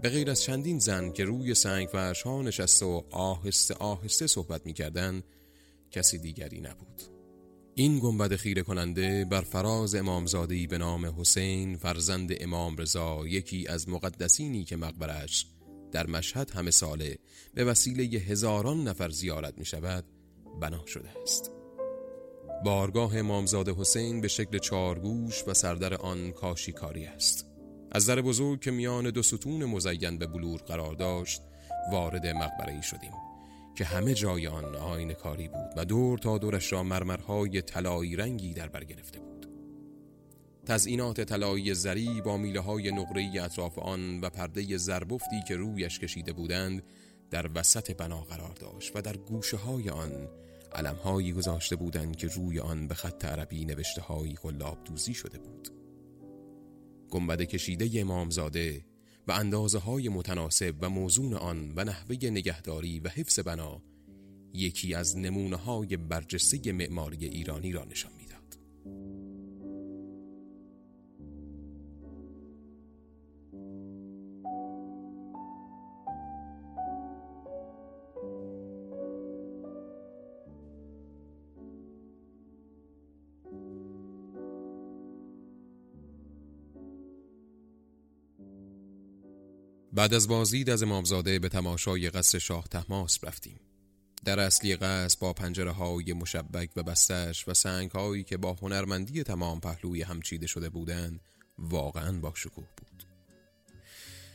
به 0.00 0.08
غیر 0.08 0.30
از 0.30 0.42
چندین 0.42 0.78
زن 0.78 1.12
که 1.12 1.24
روی 1.24 1.54
سنگ 1.54 1.88
فرش 1.88 2.22
ها 2.22 2.42
نشسته 2.42 2.86
و 2.86 3.02
آهسته 3.10 3.74
آهسته 3.74 4.26
صحبت 4.26 4.66
می‌کردند 4.66 5.24
کسی 5.90 6.18
دیگری 6.18 6.60
نبود. 6.60 7.02
این 7.74 7.98
گنبد 7.98 8.36
خیره 8.36 8.62
کننده 8.62 9.24
بر 9.24 9.40
فراز 9.40 9.94
امامزادهی 9.94 10.66
به 10.66 10.78
نام 10.78 11.20
حسین 11.20 11.76
فرزند 11.76 12.30
امام 12.40 12.76
رضا 12.76 13.26
یکی 13.26 13.68
از 13.68 13.88
مقدسینی 13.88 14.64
که 14.64 14.76
مقبرش 14.76 15.46
در 15.92 16.06
مشهد 16.06 16.50
همه 16.50 16.70
ساله 16.70 17.18
به 17.54 17.64
وسیله 17.64 18.02
هزاران 18.02 18.88
نفر 18.88 19.10
زیارت 19.10 19.58
می 19.58 19.64
شود 19.64 20.04
بنا 20.60 20.86
شده 20.86 21.08
است. 21.22 21.52
بارگاه 22.64 23.18
امامزاده 23.18 23.74
حسین 23.74 24.20
به 24.20 24.28
شکل 24.28 24.58
چارگوش 24.58 25.44
و 25.46 25.54
سردر 25.54 25.94
آن 25.94 26.32
کاشیکاری 26.32 27.04
است. 27.04 27.55
از 27.92 28.06
در 28.06 28.20
بزرگ 28.20 28.60
که 28.60 28.70
میان 28.70 29.10
دو 29.10 29.22
ستون 29.22 29.64
مزین 29.64 30.18
به 30.18 30.26
بلور 30.26 30.60
قرار 30.60 30.94
داشت 30.94 31.42
وارد 31.92 32.26
مقبره 32.26 32.72
ای 32.72 32.82
شدیم 32.82 33.12
که 33.76 33.84
همه 33.84 34.14
جای 34.14 34.46
آن 34.46 34.76
آین 34.76 35.12
کاری 35.12 35.48
بود 35.48 35.70
و 35.76 35.84
دور 35.84 36.18
تا 36.18 36.38
دورش 36.38 36.72
را 36.72 36.82
مرمرهای 36.82 37.62
طلایی 37.62 38.16
رنگی 38.16 38.54
در 38.54 38.68
بر 38.68 38.84
گرفته 38.84 39.20
بود. 39.20 39.46
تزئینات 40.66 41.20
طلایی 41.20 41.74
زری 41.74 42.20
با 42.20 42.36
میله 42.36 42.60
های 42.60 42.92
نقره 42.92 43.42
اطراف 43.42 43.78
آن 43.78 44.20
و 44.20 44.30
پرده 44.30 44.76
زربفتی 44.76 45.42
که 45.48 45.56
رویش 45.56 45.98
کشیده 45.98 46.32
بودند 46.32 46.82
در 47.30 47.50
وسط 47.54 47.96
بنا 47.96 48.20
قرار 48.20 48.54
داشت 48.54 48.96
و 48.96 49.02
در 49.02 49.16
گوشه 49.16 49.56
های 49.56 49.90
آن 49.90 50.28
علمهایی 50.72 51.32
گذاشته 51.32 51.76
بودند 51.76 52.16
که 52.16 52.26
روی 52.26 52.60
آن 52.60 52.88
به 52.88 52.94
خط 52.94 53.24
عربی 53.24 53.64
نوشته 53.64 54.00
هایی 54.00 54.36
دوزی 54.84 55.14
شده 55.14 55.38
بود. 55.38 55.85
گنبد 57.10 57.42
کشیده 57.42 58.00
امامزاده 58.00 58.84
و 59.28 59.32
اندازه 59.32 59.78
های 59.78 60.08
متناسب 60.08 60.74
و 60.80 60.90
موزون 60.90 61.34
آن 61.34 61.72
و 61.76 61.84
نحوه 61.84 62.16
نگهداری 62.16 63.00
و 63.00 63.08
حفظ 63.08 63.38
بنا 63.38 63.82
یکی 64.52 64.94
از 64.94 65.18
نمونه 65.18 65.56
های 65.56 65.96
برجسته 65.96 66.72
معماری 66.72 67.24
ایرانی 67.24 67.72
را 67.72 67.84
نشان 67.84 68.12
می‌داد. 68.18 68.58
بعد 89.96 90.14
از 90.14 90.28
بازدید 90.28 90.70
از 90.70 90.82
امامزاده 90.82 91.38
به 91.38 91.48
تماشای 91.48 92.10
قصر 92.10 92.38
شاه 92.38 92.68
تحماس 92.68 93.18
رفتیم. 93.24 93.60
در 94.24 94.40
اصلی 94.40 94.76
قصر 94.76 95.16
با 95.20 95.32
پنجره 95.32 95.70
های 95.70 96.12
مشبک 96.12 96.70
و 96.76 96.82
بستش 96.82 97.48
و 97.48 97.54
سنگ 97.54 97.90
هایی 97.90 98.24
که 98.24 98.36
با 98.36 98.56
هنرمندی 98.62 99.22
تمام 99.22 99.60
پهلوی 99.60 100.02
همچیده 100.02 100.46
شده 100.46 100.68
بودند 100.68 101.20
واقعا 101.58 102.20
با 102.20 102.32
شکوه 102.34 102.68
بود. 102.76 103.04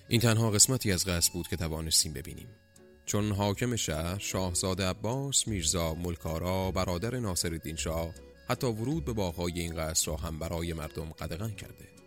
این 0.07 0.21
تنها 0.21 0.51
قسمتی 0.51 0.91
از 0.91 1.05
قصر 1.05 1.31
بود 1.33 1.47
که 1.47 1.55
توانستیم 1.55 2.13
ببینیم. 2.13 2.47
چون 3.05 3.31
حاکم 3.31 3.75
شهر 3.75 4.17
شاهزاده 4.19 4.85
عباس 4.85 5.47
میرزا 5.47 5.93
ملکارا 5.93 6.71
برادر 6.71 7.19
ناصرالدین 7.19 7.75
شاه 7.75 8.13
حتی 8.47 8.67
ورود 8.67 9.05
به 9.05 9.13
باغهای 9.13 9.59
این 9.59 9.75
قصر 9.75 10.11
را 10.11 10.17
هم 10.17 10.39
برای 10.39 10.73
مردم 10.73 11.09
قدغن 11.09 11.51
کرده. 11.51 12.00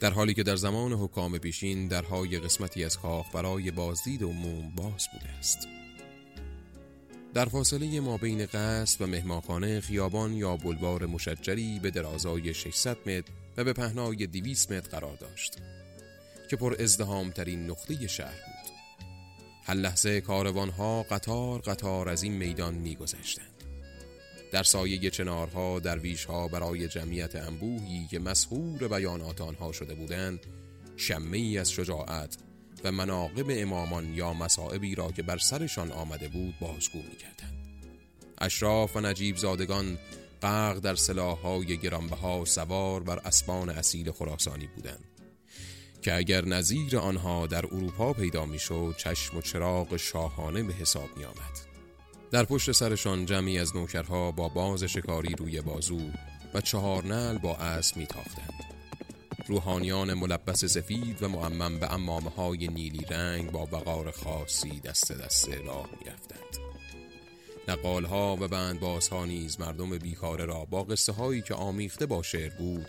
در 0.00 0.10
حالی 0.10 0.34
که 0.34 0.42
در 0.42 0.56
زمان 0.56 0.92
حکام 0.92 1.38
پیشین 1.38 1.88
درهای 1.88 2.38
قسمتی 2.38 2.84
از 2.84 2.98
کاخ 2.98 3.34
برای 3.34 3.70
بازدید 3.70 4.22
عموم 4.22 4.72
باز 4.76 5.06
بوده 5.12 5.28
است. 5.38 5.68
در 7.34 7.44
فاصله 7.44 8.00
ما 8.00 8.16
بین 8.16 8.46
قصد 8.46 9.02
و 9.02 9.06
مهمانخانه 9.06 9.80
خیابان 9.80 10.32
یا 10.32 10.56
بلوار 10.56 11.06
مشجری 11.06 11.78
به 11.78 11.90
درازای 11.90 12.54
600 12.54 12.96
متر 13.08 13.32
و 13.56 13.64
به 13.64 13.72
پهنای 13.72 14.26
200 14.26 14.72
متر 14.72 14.88
قرار 14.88 15.16
داشت 15.16 15.56
که 16.50 16.56
پر 16.56 16.76
ازدهام 16.78 17.30
ترین 17.30 17.70
نقطه 17.70 18.06
شهر 18.06 18.30
بود. 18.46 18.72
هر 19.64 19.74
لحظه 19.74 20.20
کاروانها 20.20 21.02
قطار 21.02 21.60
قطار 21.60 22.08
از 22.08 22.22
این 22.22 22.32
میدان 22.32 22.74
میگذشتند. 22.74 23.55
در 24.52 24.62
سایه 24.62 25.10
چنارها 25.10 25.80
درویشها 25.80 26.48
برای 26.48 26.88
جمعیت 26.88 27.36
انبوهی 27.36 28.06
که 28.10 28.18
مسهور 28.18 28.88
بیانات 28.88 29.40
آنها 29.40 29.72
شده 29.72 29.94
بودند 29.94 30.40
شمه 30.96 31.56
از 31.60 31.72
شجاعت 31.72 32.36
و 32.84 32.92
مناقب 32.92 33.46
امامان 33.48 34.14
یا 34.14 34.32
مصائبی 34.32 34.94
را 34.94 35.12
که 35.12 35.22
بر 35.22 35.38
سرشان 35.38 35.92
آمده 35.92 36.28
بود 36.28 36.54
بازگو 36.60 36.98
می 36.98 37.16
کردن. 37.16 37.52
اشراف 38.38 38.96
و 38.96 39.00
نجیب 39.00 39.36
زادگان 39.36 39.98
غرق 40.42 40.78
در 40.78 40.94
سلاحهای 40.94 41.76
گرانبها 41.78 42.44
سوار 42.44 43.02
بر 43.02 43.18
اسبان 43.18 43.68
اصیل 43.68 44.12
خراسانی 44.12 44.66
بودند 44.66 45.04
که 46.02 46.14
اگر 46.14 46.44
نظیر 46.44 46.98
آنها 46.98 47.46
در 47.46 47.66
اروپا 47.66 48.12
پیدا 48.12 48.46
می‌شد 48.46 48.94
چشم 48.98 49.36
و 49.36 49.40
چراغ 49.40 49.96
شاهانه 49.96 50.62
به 50.62 50.72
حساب 50.72 51.16
می 51.16 51.24
آمد. 51.24 51.65
در 52.30 52.44
پشت 52.44 52.72
سرشان 52.72 53.26
جمعی 53.26 53.58
از 53.58 53.76
نوکرها 53.76 54.30
با 54.30 54.48
باز 54.48 54.84
شکاری 54.84 55.34
روی 55.34 55.60
بازو 55.60 56.00
و 56.54 56.60
چهار 56.60 57.04
نل 57.04 57.38
با 57.38 57.56
اسب 57.56 57.96
میتاختند. 57.96 58.52
روحانیان 59.46 60.14
ملبس 60.14 60.64
سفید 60.64 61.22
و 61.22 61.28
معمم 61.28 61.78
به 61.78 61.92
امامه 61.92 62.30
های 62.30 62.68
نیلی 62.68 63.04
رنگ 63.10 63.50
با 63.50 63.68
وقار 63.72 64.10
خاصی 64.10 64.80
دست 64.80 65.12
دست 65.12 65.48
راه 65.48 65.88
می‌رفتند. 66.00 66.66
نقالها 67.68 68.36
و 68.40 68.48
بندبازها 68.48 69.24
نیز 69.24 69.60
مردم 69.60 69.98
بیکاره 69.98 70.44
را 70.44 70.64
با 70.64 70.82
قصه 70.84 71.12
هایی 71.12 71.42
که 71.42 71.54
آمیخته 71.54 72.06
با 72.06 72.22
شعر 72.22 72.50
بود 72.50 72.86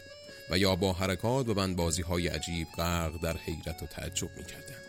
و 0.52 0.58
یا 0.58 0.76
با 0.76 0.93
حرکات 0.93 1.50
و 1.50 1.54
بندبازی 1.54 2.02
های 2.02 2.28
عجیب 2.28 2.67
غرق 2.78 3.21
در 3.21 3.38
حیرت 3.38 3.84
و 3.84 3.86
تعجب 3.86 4.30
می‌کردند. 4.38 4.87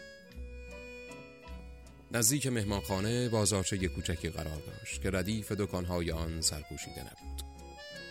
نزدیک 2.12 2.46
مهمانخانه 2.46 3.28
بازارچه 3.28 3.88
کوچکی 3.88 4.28
قرار 4.28 4.62
داشت 4.66 5.02
که 5.02 5.10
ردیف 5.10 5.52
دکانهای 5.52 6.10
آن 6.10 6.40
سرپوشیده 6.40 7.00
نبود 7.00 7.42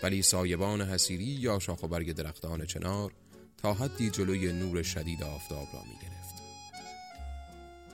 ولی 0.03 0.21
سایبان 0.21 0.81
حسیری 0.81 1.23
یا 1.23 1.59
شاخ 1.59 1.83
و 1.83 1.87
برگ 1.87 2.11
درختان 2.11 2.65
چنار 2.65 3.11
تا 3.57 3.73
حدی 3.73 4.09
جلوی 4.09 4.53
نور 4.53 4.83
شدید 4.83 5.23
آفتاب 5.23 5.67
را 5.73 5.81
می 5.81 5.95
گرفت. 6.01 6.17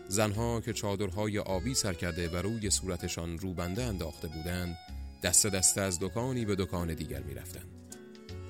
زنها 0.08 0.62
که 0.62 0.74
چادرهای 0.74 1.40
آبی 1.40 1.76
سر 1.76 1.94
کرده 1.94 2.30
و 2.30 2.36
روی 2.36 2.70
صورتشان 2.70 3.38
روبنده 3.38 3.84
انداخته 3.84 4.28
بودند 4.28 4.78
دست 5.24 5.48
دست 5.48 5.78
از 5.78 6.00
دکانی 6.00 6.46
به 6.46 6.56
دکان 6.56 6.94
دیگر 6.94 7.22
می 7.22 7.34
رفتن. 7.34 7.66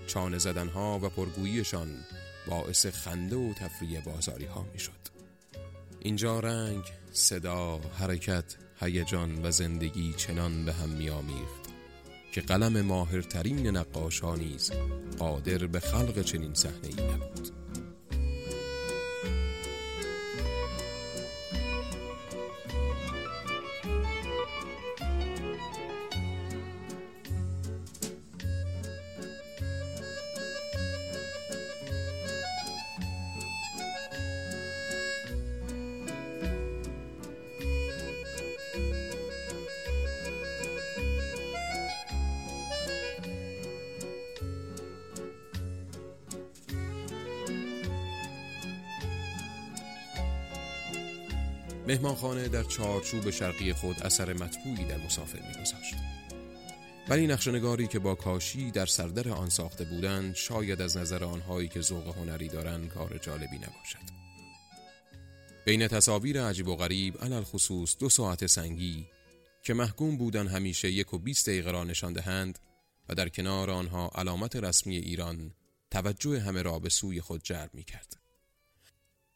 چانه 0.08 0.38
زدنها 0.38 1.00
و 1.04 1.10
پرگوییشان 1.10 1.88
باعث 2.48 2.86
خنده 2.86 3.36
و 3.36 3.54
تفریح 3.54 4.00
بازاری 4.00 4.46
ها 4.46 4.66
می 4.74 4.80
شد. 4.80 5.13
اینجا 6.04 6.40
رنگ، 6.40 6.84
صدا، 7.12 7.78
حرکت، 8.00 8.56
هیجان 8.80 9.46
و 9.46 9.52
زندگی 9.52 10.14
چنان 10.18 10.66
به 10.66 10.74
هم 10.74 10.90
میآمیخت 10.90 11.64
که 12.34 12.42
قلم 12.42 12.82
ماهرترین 12.82 13.68
نقاشا 13.68 14.36
نیز 14.36 14.72
قادر 15.20 15.68
به 15.68 15.80
خلق 15.80 16.22
چنین 16.22 16.54
صحنه 16.54 16.88
ای 16.88 17.14
نبود. 17.14 17.50
مهمانخانه 51.88 52.48
در 52.48 52.64
چارچوب 52.64 53.30
شرقی 53.30 53.74
خود 53.74 54.04
اثر 54.04 54.34
مطبوعی 54.34 54.86
در 54.86 54.98
مسافر 54.98 55.40
میگذاشت 55.40 55.96
ولی 57.08 57.28
نقشنگاری 57.28 57.88
که 57.88 58.00
با 58.00 58.16
کاشی 58.16 58.72
در 58.72 58.86
سردر 58.86 59.30
آن 59.30 59.50
ساخته 59.50 59.84
بودند 59.84 60.36
شاید 60.36 60.82
از 60.82 60.98
نظر 60.98 61.24
آنهایی 61.24 61.68
که 61.68 61.82
ذوق 61.82 62.18
هنری 62.18 62.48
دارند 62.48 62.90
کار 62.90 63.18
جالبی 63.18 63.58
نباشد 63.58 64.14
بین 65.66 65.88
تصاویر 65.88 66.44
عجیب 66.44 66.68
و 66.68 66.76
غریب 66.76 67.18
علل 67.24 67.44
خصوص 67.44 67.96
دو 68.00 68.10
ساعت 68.10 68.46
سنگی 68.46 69.08
که 69.64 69.74
محکوم 69.74 70.18
بودن 70.18 70.48
همیشه 70.48 70.92
یک 70.92 71.14
و 71.14 71.20
بیست 71.20 71.50
دقیقه 71.50 71.72
را 71.72 71.84
نشان 71.84 72.14
دهند 72.14 72.60
و 73.10 73.16
در 73.16 73.30
کنار 73.30 73.70
آنها 73.70 74.12
علامت 74.16 74.56
رسمی 74.56 74.98
ایران 74.98 75.52
توجه 75.92 76.40
همه 76.40 76.62
را 76.62 76.80
به 76.80 76.90
سوی 76.90 77.22
خود 77.22 77.44
جلب 77.44 77.70
می 77.74 77.84
کرد. 77.84 78.23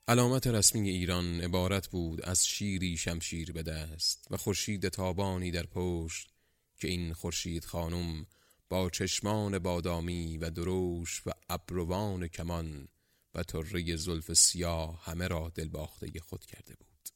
علامت 0.09 0.47
رسمی 0.47 0.89
ایران 0.89 1.41
عبارت 1.41 1.87
بود 1.87 2.21
از 2.25 2.47
شیری 2.47 2.97
شمشیر 2.97 3.51
به 3.51 3.63
دست 3.63 4.27
و 4.29 4.37
خورشید 4.37 4.87
تابانی 4.87 5.51
در 5.51 5.65
پشت 5.65 6.29
که 6.77 6.87
این 6.87 7.13
خورشید 7.13 7.65
خانم 7.65 8.25
با 8.69 8.89
چشمان 8.89 9.59
بادامی 9.59 10.37
و 10.37 10.49
دروش 10.49 11.21
و 11.25 11.31
ابروان 11.49 12.27
کمان 12.27 12.87
و 13.35 13.43
طره 13.43 13.95
زلف 13.95 14.33
سیاه 14.33 15.03
همه 15.03 15.27
را 15.27 15.51
دلباخته 15.55 16.19
خود 16.19 16.45
کرده 16.45 16.75
بود. 16.75 17.09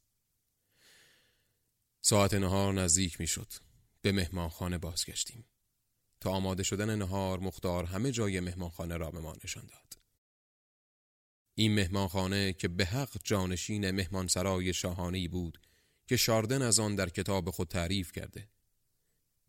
ساعت 2.01 2.33
نهار 2.33 2.73
نزدیک 2.73 3.19
می 3.19 3.27
شد 3.27 3.53
به 4.01 4.11
مهمانخانه 4.11 4.77
بازگشتیم. 4.77 5.45
تا 6.19 6.31
آماده 6.31 6.63
شدن 6.63 6.95
نهار 6.95 7.39
مختار 7.39 7.85
همه 7.85 8.11
جای 8.11 8.39
مهمانخانه 8.39 8.97
را 8.97 9.11
به 9.11 9.19
ما 9.19 9.35
نشان 9.43 9.65
داد. 9.65 10.00
این 11.61 11.75
مهمانخانه 11.75 12.53
که 12.53 12.67
به 12.67 12.85
حق 12.85 13.17
جانشین 13.23 13.91
مهمانسرای 13.91 14.73
شاهانی 14.73 15.27
بود 15.27 15.59
که 16.07 16.17
شاردن 16.17 16.61
از 16.61 16.79
آن 16.79 16.95
در 16.95 17.09
کتاب 17.09 17.49
خود 17.49 17.67
تعریف 17.67 18.11
کرده 18.11 18.47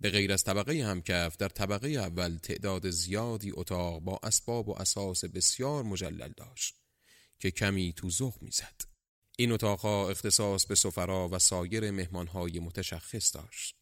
به 0.01 0.11
غیر 0.11 0.33
از 0.33 0.45
طبقه 0.45 0.85
همکف 0.85 1.37
در 1.37 1.49
طبقه 1.49 1.89
اول 1.89 2.37
تعداد 2.37 2.91
زیادی 2.91 3.53
اتاق 3.55 4.01
با 4.01 4.21
اسباب 4.23 4.69
و 4.69 4.73
اساس 4.79 5.25
بسیار 5.25 5.83
مجلل 5.83 6.33
داشت 6.37 6.75
که 7.39 7.51
کمی 7.51 7.93
تو 7.97 8.11
زخ 8.11 8.35
می‌زد. 8.41 8.81
این 9.37 9.53
اتاقها 9.53 10.11
اختصاص 10.11 10.67
به 10.67 10.75
سفرا 10.75 11.29
و 11.29 11.39
سایر 11.39 11.91
مهمانهای 11.91 12.61
متشخص 12.61 13.35
داشت. 13.37 13.77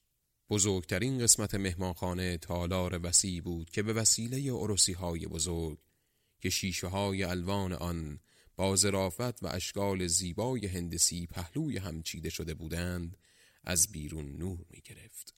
بزرگترین 0.51 1.19
قسمت 1.19 1.55
مهمانخانه 1.55 2.39
تالار 2.39 3.01
وسیع 3.03 3.43
بود 3.43 3.71
که 3.71 3.83
به 3.83 3.93
وسیله 3.93 4.53
عروسی 4.53 4.93
های 4.93 5.27
بزرگ 5.27 5.79
که 6.41 6.51
شیشه 6.51 6.87
های 6.87 7.25
الوان 7.25 7.73
آن 7.73 8.21
با 8.57 8.77
ظرافت 8.77 9.43
و 9.43 9.47
اشکال 9.47 10.07
زیبای 10.07 10.67
هندسی 10.67 11.27
پهلوی 11.27 11.79
هم 11.79 12.03
چیده 12.03 12.31
شده 12.31 12.55
بودند 12.55 13.17
از 13.65 13.93
بیرون 13.93 14.37
نور 14.37 14.59
می 14.71 14.81
گرفت. 14.81 15.35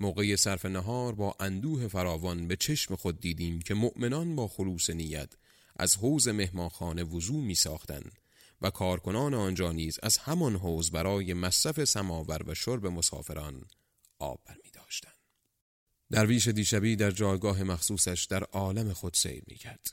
موقع 0.00 0.36
صرف 0.36 0.66
نهار 0.66 1.14
با 1.14 1.36
اندوه 1.40 1.88
فراوان 1.88 2.48
به 2.48 2.56
چشم 2.56 2.96
خود 2.96 3.20
دیدیم 3.20 3.60
که 3.60 3.74
مؤمنان 3.74 4.36
با 4.36 4.48
خلوص 4.48 4.90
نیت 4.90 5.32
از 5.76 5.96
حوز 5.96 6.28
مهمانخانه 6.28 7.04
وضوع 7.04 7.44
می 7.44 7.54
ساختند 7.54 8.18
و 8.62 8.70
کارکنان 8.70 9.34
آنجا 9.34 9.72
نیز 9.72 9.98
از 10.02 10.18
همان 10.18 10.56
حوز 10.56 10.90
برای 10.90 11.34
مصرف 11.34 11.84
سماور 11.84 12.42
و 12.46 12.54
شرب 12.54 12.86
مسافران 12.86 13.64
آب 14.18 14.40
برمی. 14.44 14.67
درویش 16.10 16.48
دیشبی 16.48 16.96
در 16.96 17.10
جایگاه 17.10 17.62
مخصوصش 17.62 18.26
در 18.30 18.44
عالم 18.44 18.92
خود 18.92 19.14
سیر 19.14 19.42
می 19.46 19.56
کرد. 19.56 19.92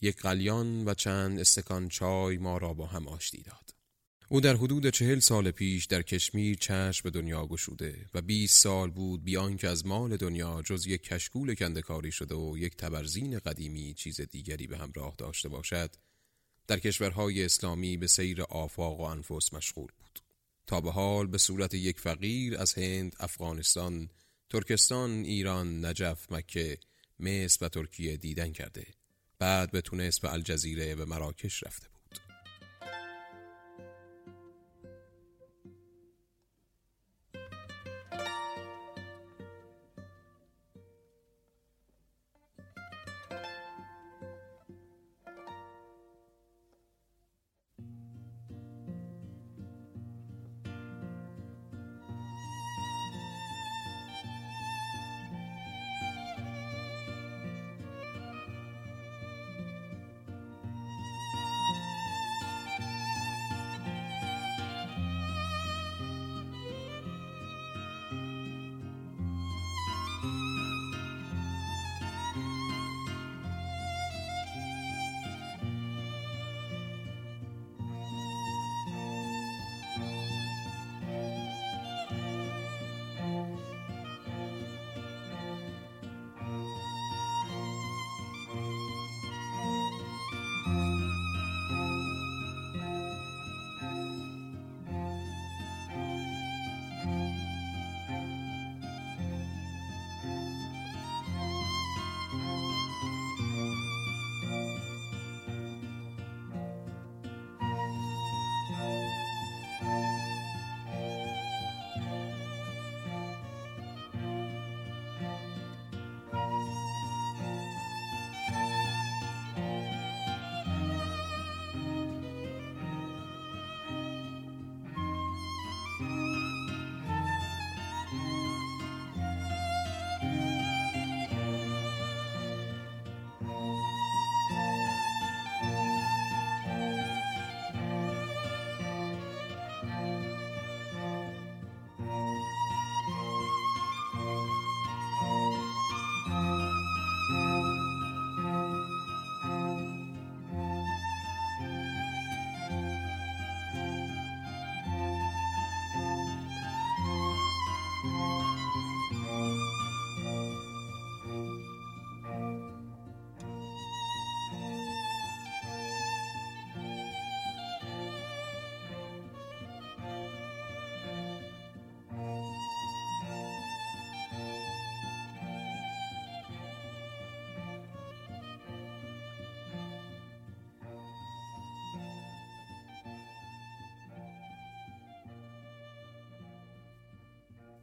یک 0.00 0.16
قلیان 0.16 0.88
و 0.88 0.94
چند 0.94 1.38
استکان 1.38 1.88
چای 1.88 2.38
ما 2.38 2.58
را 2.58 2.74
با 2.74 2.86
هم 2.86 3.08
آشتی 3.08 3.42
داد. 3.42 3.74
او 4.28 4.40
در 4.40 4.56
حدود 4.56 4.90
چهل 4.90 5.18
سال 5.18 5.50
پیش 5.50 5.84
در 5.84 6.02
کشمیر 6.02 6.56
چشم 6.56 7.02
به 7.04 7.10
دنیا 7.10 7.46
گشوده 7.46 8.06
و 8.14 8.22
20 8.22 8.62
سال 8.62 8.90
بود 8.90 9.24
بیان 9.24 9.56
که 9.56 9.68
از 9.68 9.86
مال 9.86 10.16
دنیا 10.16 10.62
جز 10.64 10.86
یک 10.86 11.02
کشکول 11.02 11.54
کندکاری 11.54 12.12
شده 12.12 12.34
و 12.34 12.58
یک 12.58 12.76
تبرزین 12.76 13.38
قدیمی 13.38 13.94
چیز 13.94 14.20
دیگری 14.20 14.66
به 14.66 14.78
همراه 14.78 15.14
داشته 15.18 15.48
باشد 15.48 15.90
در 16.66 16.78
کشورهای 16.78 17.44
اسلامی 17.44 17.96
به 17.96 18.06
سیر 18.06 18.42
آفاق 18.42 19.00
و 19.00 19.02
انفس 19.02 19.54
مشغول 19.54 19.88
بود 19.98 20.20
تا 20.66 20.80
به 20.80 20.92
حال 20.92 21.26
به 21.26 21.38
صورت 21.38 21.74
یک 21.74 22.00
فقیر 22.00 22.58
از 22.58 22.74
هند، 22.74 23.16
افغانستان، 23.20 24.08
ترکستان، 24.52 25.10
ایران، 25.10 25.84
نجف، 25.84 26.32
مکه، 26.32 26.78
مصر 27.20 27.58
و 27.64 27.68
ترکیه 27.68 28.16
دیدن 28.16 28.52
کرده. 28.52 28.86
بعد 29.38 29.70
به 29.70 29.80
تونس 29.80 30.24
و 30.24 30.26
الجزیره 30.26 30.94
و 30.94 31.06
مراکش 31.06 31.62
رفته. 31.62 31.91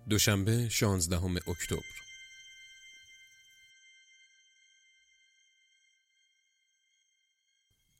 دوشنبه 0.09 0.69
16 0.69 1.25
اکتبر. 1.25 1.79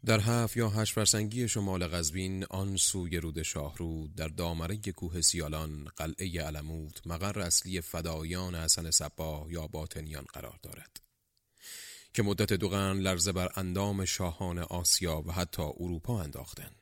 در 0.06 0.19
هفت 0.19 0.58
یا 0.58 0.69
هشت 0.69 0.93
فرسنگی 0.93 1.48
شمال 1.48 1.88
قزوین 1.88 2.45
آن 2.45 2.78
سوی 2.78 3.17
رود 3.17 3.41
شاهرود 3.41 4.15
در 4.15 4.28
دامره 4.28 4.78
کوه 4.78 5.22
سیالان 5.22 5.88
قلعه 5.98 6.41
علموت 6.41 7.08
مقر 7.08 7.39
اصلی 7.39 7.82
فدایان 7.82 8.56
حسن 8.56 8.91
صباه 8.91 9.52
یا 9.52 9.67
باطنیان 9.67 10.26
قرار 10.34 10.60
دارد. 10.63 11.02
که 12.13 12.24
مدت 12.24 12.54
دو 12.54 12.69
قرن 12.69 13.00
لرزه 13.00 13.32
بر 13.32 13.52
اندام 13.56 14.06
شاهان 14.06 14.60
آسیا 14.60 15.22
و 15.22 15.32
حتی 15.32 15.63
اروپا 15.63 16.22
انداختند. 16.22 16.76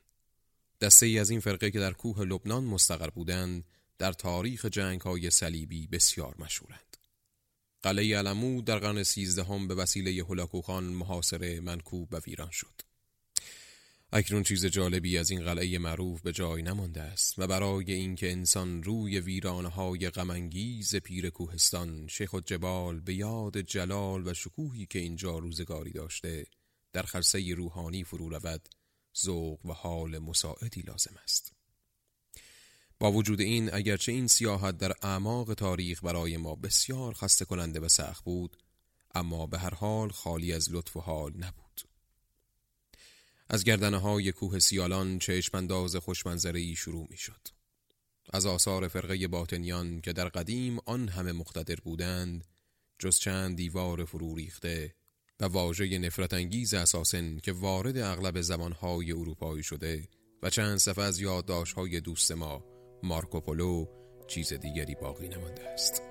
دسته 0.80 1.06
ای 1.06 1.18
از 1.18 1.30
این 1.30 1.40
فرقه 1.40 1.70
که 1.70 1.80
در 1.80 1.92
کوه 1.92 2.24
لبنان 2.24 2.64
مستقر 2.64 3.10
بودند 3.10 3.64
در 3.98 4.12
تاریخ 4.12 4.64
جنگ 4.64 5.00
های 5.00 5.30
صلیبی 5.30 5.86
بسیار 5.86 6.34
مشهورند. 6.38 6.96
قلعه 7.82 8.18
علمو 8.18 8.62
در 8.62 8.78
قرن 8.78 9.02
سیزدهم 9.02 9.68
به 9.68 9.74
وسیله 9.74 10.24
هلاکوخان 10.24 10.84
محاصره 10.84 11.60
منکوب 11.60 12.08
و 12.12 12.20
ویران 12.26 12.50
شد. 12.50 12.88
اکنون 14.12 14.42
چیز 14.42 14.66
جالبی 14.66 15.18
از 15.18 15.30
این 15.30 15.44
قلعه 15.44 15.78
معروف 15.78 16.22
به 16.22 16.32
جای 16.32 16.62
نمانده 16.62 17.00
است 17.02 17.38
و 17.38 17.46
برای 17.46 17.92
اینکه 17.92 18.32
انسان 18.32 18.82
روی 18.82 19.20
ویرانهای 19.20 20.10
غمانگیز 20.10 20.96
پیر 20.96 21.30
کوهستان 21.30 22.06
شیخ 22.06 22.34
جبال 22.34 23.00
به 23.00 23.14
یاد 23.14 23.58
جلال 23.58 24.26
و 24.26 24.34
شکوهی 24.34 24.86
که 24.86 24.98
اینجا 24.98 25.38
روزگاری 25.38 25.92
داشته 25.92 26.46
در 26.92 27.02
خرسه 27.02 27.54
روحانی 27.54 28.04
فرو 28.04 28.28
رود 28.28 28.68
ذوق 29.22 29.66
و 29.66 29.72
حال 29.72 30.18
مساعدی 30.18 30.80
لازم 30.80 31.14
است 31.24 31.57
با 33.00 33.12
وجود 33.12 33.40
این 33.40 33.74
اگرچه 33.74 34.12
این 34.12 34.26
سیاحت 34.26 34.78
در 34.78 34.92
اعماق 35.02 35.54
تاریخ 35.54 36.04
برای 36.04 36.36
ما 36.36 36.54
بسیار 36.54 37.14
خسته 37.14 37.44
کننده 37.44 37.80
و 37.80 37.88
سخت 37.88 38.24
بود 38.24 38.56
اما 39.14 39.46
به 39.46 39.58
هر 39.58 39.74
حال 39.74 40.08
خالی 40.08 40.52
از 40.52 40.72
لطف 40.72 40.96
و 40.96 41.00
حال 41.00 41.32
نبود 41.36 41.82
از 43.50 43.64
گردنه 43.64 43.98
های 43.98 44.32
کوه 44.32 44.58
سیالان 44.58 45.18
چشمانداز 45.18 45.96
خوشمنظره 45.96 46.60
ای 46.60 46.76
شروع 46.76 47.06
می 47.10 47.16
شد. 47.16 47.48
از 48.32 48.46
آثار 48.46 48.88
فرقه 48.88 49.28
باطنیان 49.28 50.00
که 50.00 50.12
در 50.12 50.28
قدیم 50.28 50.78
آن 50.86 51.08
همه 51.08 51.32
مقتدر 51.32 51.74
بودند 51.74 52.44
جز 52.98 53.18
چند 53.18 53.56
دیوار 53.56 54.04
فرو 54.04 54.34
ریخته 54.34 54.94
و 55.40 55.44
واژه 55.44 55.98
نفرت 55.98 56.32
انگیز 56.32 56.74
اساسن 56.74 57.38
که 57.38 57.52
وارد 57.52 57.98
اغلب 57.98 58.40
زبانهای 58.40 59.12
اروپایی 59.12 59.62
شده 59.62 60.08
و 60.42 60.50
چند 60.50 60.78
صفحه 60.78 61.04
از 61.04 61.20
یادداشت‌های 61.20 62.00
دوست 62.00 62.32
ما 62.32 62.77
مارکوپولو 63.02 63.86
چیز 64.26 64.52
دیگری 64.52 64.94
باقی 64.94 65.28
نمانده 65.28 65.68
است. 65.68 66.02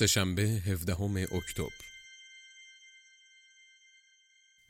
سهشنبه 0.00 0.42
17 0.42 1.02
اکتبر 1.36 1.70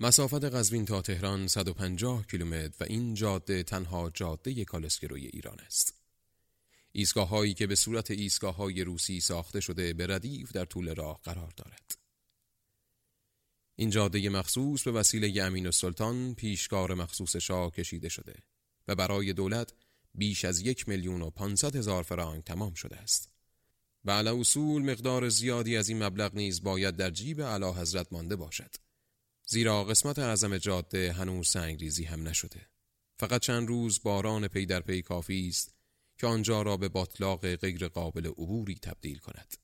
مسافت 0.01 0.45
قزوین 0.45 0.85
تا 0.85 1.03
تهران 1.03 1.49
150 1.49 2.27
کیلومتر 2.27 2.77
و 2.81 2.85
این 2.89 3.15
جاده 3.15 3.63
تنها 3.63 4.11
جاده 4.11 4.65
کالسکروی 4.65 5.27
ایران 5.27 5.61
است. 5.61 5.95
ایستگاه 6.93 7.29
هایی 7.29 7.55
که 7.55 7.67
به 7.67 7.75
صورت 7.75 8.11
ایستگاه 8.11 8.57
های 8.57 8.85
روسی 8.85 9.21
ساخته 9.21 9.61
شده 9.61 9.93
به 9.93 10.07
ردیف 10.07 10.53
در 10.53 10.65
طول 10.65 10.95
راه 10.95 11.21
قرار 11.25 11.53
دارد. 11.57 11.99
این 13.77 13.91
جاده 13.91 14.29
مخصوص 14.29 14.83
به 14.83 14.93
وسیله 14.93 15.43
امین 15.43 15.71
سلطان 15.71 16.35
پیشکار 16.35 16.95
مخصوص 16.95 17.37
شاه 17.37 17.71
کشیده 17.71 18.09
شده 18.09 18.35
و 18.89 18.95
برای 18.95 19.33
دولت 19.33 19.73
بیش 20.15 20.45
از 20.45 20.61
یک 20.61 20.89
میلیون 20.89 21.23
و 21.23 21.31
پانصد 21.31 21.77
هزار 21.77 22.03
فرانک 22.03 22.45
تمام 22.45 22.75
شده 22.75 22.97
است. 22.97 23.30
و 24.05 24.11
اصول 24.11 24.83
مقدار 24.83 25.29
زیادی 25.29 25.77
از 25.77 25.89
این 25.89 26.03
مبلغ 26.03 26.35
نیز 26.35 26.63
باید 26.63 26.97
در 26.97 27.11
جیب 27.11 27.43
اعلیحضرت 27.43 28.13
مانده 28.13 28.37
باشد. 28.37 28.75
زیرا 29.47 29.85
قسمت 29.85 30.19
اعظم 30.19 30.59
جاده 30.59 31.13
هنوز 31.13 31.49
سنگریزی 31.49 32.05
هم 32.05 32.29
نشده. 32.29 32.67
فقط 33.19 33.41
چند 33.41 33.69
روز 33.69 34.03
باران 34.03 34.49
پی 34.49 34.67
در 34.67 34.81
پی 34.81 35.03
کافی 35.03 35.49
است 35.49 35.75
که 36.19 36.27
آنجا 36.27 36.63
را 36.63 36.77
به 36.77 36.89
باطلاق 36.89 37.55
غیر 37.55 37.89
قابل 37.89 38.27
عبوری 38.27 38.75
تبدیل 38.83 39.19
کند. 39.19 39.55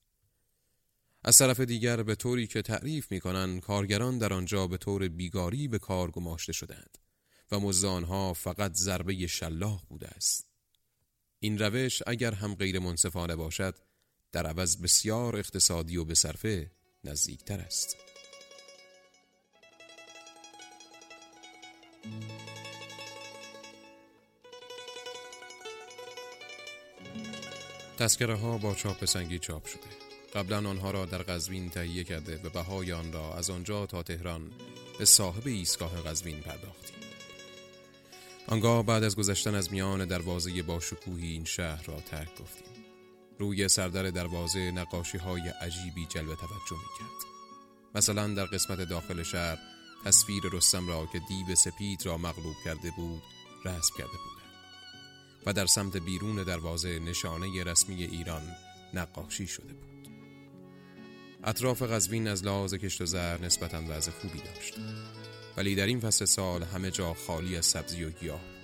از 1.24 1.38
طرف 1.38 1.60
دیگر 1.60 2.02
به 2.02 2.14
طوری 2.14 2.46
که 2.46 2.62
تعریف 2.62 3.12
می 3.12 3.20
کنند 3.20 3.60
کارگران 3.60 4.18
در 4.18 4.32
آنجا 4.32 4.66
به 4.66 4.76
طور 4.76 5.08
بیگاری 5.08 5.68
به 5.68 5.78
کار 5.78 6.10
گماشته 6.10 6.52
شدند 6.52 6.98
و 7.50 7.60
مزد 7.60 7.96
آنها 7.96 8.32
فقط 8.32 8.74
ضربه 8.74 9.26
شلاق 9.26 9.82
بوده 9.88 10.08
است. 10.08 10.46
این 11.38 11.58
روش 11.58 12.02
اگر 12.06 12.34
هم 12.34 12.54
غیر 12.54 12.78
منصفانه 12.78 13.36
باشد 13.36 13.78
در 14.32 14.46
عوض 14.46 14.76
بسیار 14.76 15.36
اقتصادی 15.36 15.96
و 15.96 16.04
به 16.04 16.14
صرفه 16.14 16.70
نزدیکتر 17.04 17.60
است. 17.60 17.96
تذکره 27.98 28.34
ها 28.34 28.58
با 28.58 28.74
چاپ 28.74 29.04
سنگی 29.04 29.38
چاپ 29.38 29.66
شده. 29.66 29.80
قبلا 30.34 30.70
آنها 30.70 30.90
را 30.90 31.06
در 31.06 31.22
قزوین 31.22 31.70
تهیه 31.70 32.04
کرده 32.04 32.40
و 32.44 32.48
بهای 32.48 32.92
آن 32.92 33.12
را 33.12 33.34
از 33.34 33.50
آنجا 33.50 33.86
تا 33.86 34.02
تهران 34.02 34.52
به 34.98 35.04
صاحب 35.04 35.46
ایستگاه 35.46 36.02
قزوین 36.02 36.40
پرداختیم. 36.40 36.96
آنگاه 38.46 38.86
بعد 38.86 39.04
از 39.04 39.16
گذشتن 39.16 39.54
از 39.54 39.72
میان 39.72 40.04
دروازه 40.04 40.62
با 40.62 40.80
شکوهی 40.80 41.28
این 41.28 41.44
شهر 41.44 41.84
را 41.86 42.00
ترک 42.00 42.40
گفتیم. 42.40 42.75
روی 43.38 43.68
سردر 43.68 44.10
دروازه 44.10 44.70
نقاشی 44.70 45.18
های 45.18 45.48
عجیبی 45.48 46.06
جلب 46.06 46.34
توجه 46.34 46.76
می 46.76 46.98
کرد. 46.98 47.36
مثلا 47.94 48.34
در 48.34 48.44
قسمت 48.44 48.80
داخل 48.80 49.22
شهر 49.22 49.58
تصویر 50.04 50.42
رستم 50.52 50.88
را 50.88 51.08
که 51.12 51.18
دیو 51.28 51.54
سپید 51.54 52.06
را 52.06 52.18
مغلوب 52.18 52.56
کرده 52.64 52.90
بود 52.96 53.22
رسم 53.64 53.94
کرده 53.98 54.10
بود 54.10 54.36
و 55.46 55.52
در 55.52 55.66
سمت 55.66 55.96
بیرون 55.96 56.44
دروازه 56.44 56.98
نشانه 56.98 57.64
رسمی 57.64 58.04
ایران 58.04 58.42
نقاشی 58.94 59.46
شده 59.46 59.72
بود. 59.72 60.08
اطراف 61.44 61.82
قزوین 61.82 62.28
از 62.28 62.44
لحاظ 62.44 62.74
کشت 62.74 63.00
و 63.00 63.06
زر 63.06 63.38
نسبتا 63.40 63.82
وضع 63.88 64.10
خوبی 64.10 64.38
داشت. 64.38 64.74
ولی 65.56 65.74
در 65.74 65.86
این 65.86 66.00
فصل 66.00 66.24
سال 66.24 66.62
همه 66.62 66.90
جا 66.90 67.14
خالی 67.14 67.56
از 67.56 67.66
سبزی 67.66 68.04
و 68.04 68.10
گیاه 68.10 68.55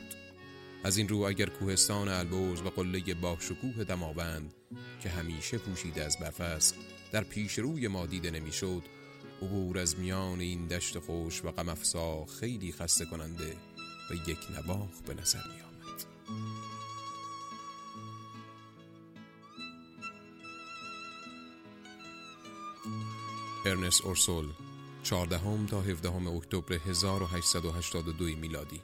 از 0.84 0.96
این 0.96 1.08
رو 1.08 1.16
اگر 1.16 1.46
کوهستان 1.46 2.08
البرز 2.08 2.62
و 2.62 2.70
قله 2.70 3.14
با 3.14 3.36
شکوه 3.40 3.84
دماوند 3.84 4.54
که 5.02 5.08
همیشه 5.08 5.58
پوشیده 5.58 6.04
از 6.04 6.18
برف 6.18 6.40
است 6.40 6.74
در 7.12 7.24
پیش 7.24 7.58
روی 7.58 7.88
ما 7.88 8.06
دیده 8.06 8.30
نمی‌شد 8.30 8.82
عبور 9.42 9.78
از 9.78 9.98
میان 9.98 10.40
این 10.40 10.66
دشت 10.66 10.98
خوش 10.98 11.44
و 11.44 11.50
غم 11.50 11.74
خیلی 12.40 12.72
خسته 12.72 13.04
کننده 13.04 13.56
و 14.10 14.30
یک 14.30 14.38
نواخ 14.50 15.00
به 15.06 15.14
نظر 15.14 15.38
می 15.38 15.62
آمد. 15.62 16.04
ارنس 23.66 24.00
اورسول 24.00 24.48
14 25.02 25.66
تا 25.66 25.80
17 25.80 26.28
اکتبر 26.28 26.74
1882 26.86 28.24
میلادی 28.24 28.80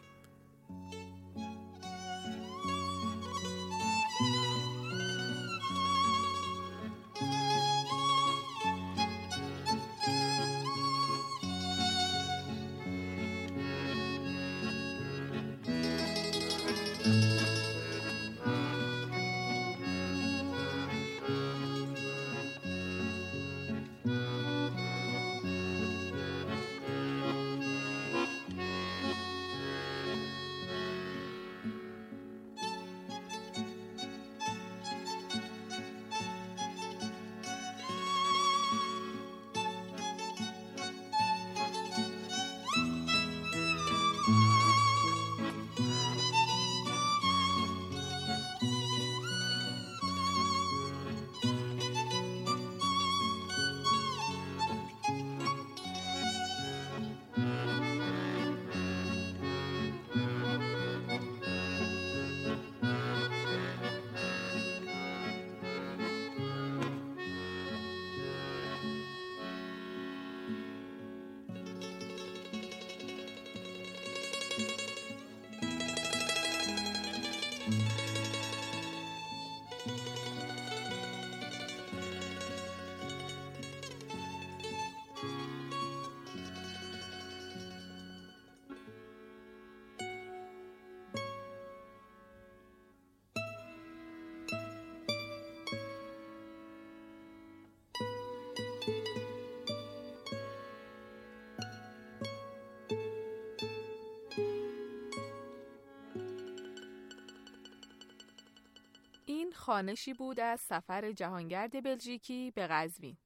خانشی 109.68 110.14
بود 110.14 110.40
از 110.40 110.60
سفر 110.60 111.12
جهانگرد 111.12 111.82
بلژیکی 111.82 112.50
به 112.50 112.66
قزوین 112.66 113.16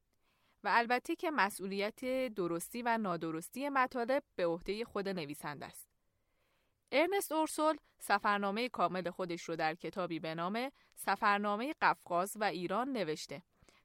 و 0.65 0.71
البته 0.73 1.17
که 1.17 1.31
مسئولیت 1.31 2.29
درستی 2.35 2.83
و 2.83 2.99
نادرستی 2.99 3.69
مطالب 3.69 4.23
به 4.37 4.47
عهده 4.47 4.85
خود 4.85 5.09
نویسنده 5.09 5.67
است. 5.67 5.89
ارنست 6.93 7.33
اورسول 7.33 7.77
سفرنامه 7.99 8.69
کامل 8.69 9.11
خودش 9.11 9.43
رو 9.43 9.57
در 9.57 9.75
کتابی 9.75 10.21
به 10.21 10.35
نام 10.35 10.71
سفرنامه 10.95 11.75
قفقاز 11.83 12.37
و 12.41 12.45
ایران 12.45 12.93
نوشته 12.93 13.43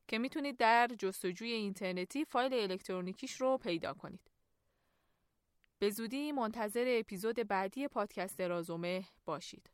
که 0.08 0.18
می‌تونید 0.18 0.58
در 0.58 0.88
جستجوی 1.00 1.52
اینترنتی 1.52 2.26
فایل 2.26 2.54
الکترونیکیش 2.54 3.42
رو 3.42 3.58
پیدا 3.58 3.94
کنید. 3.94 4.32
به 5.80 5.90
زودی 5.90 6.32
منتظر 6.32 6.86
اپیزود 7.00 7.36
بعدی 7.36 7.88
پادکست 7.88 8.42
رازومه 8.42 9.06
باشید. 9.26 9.70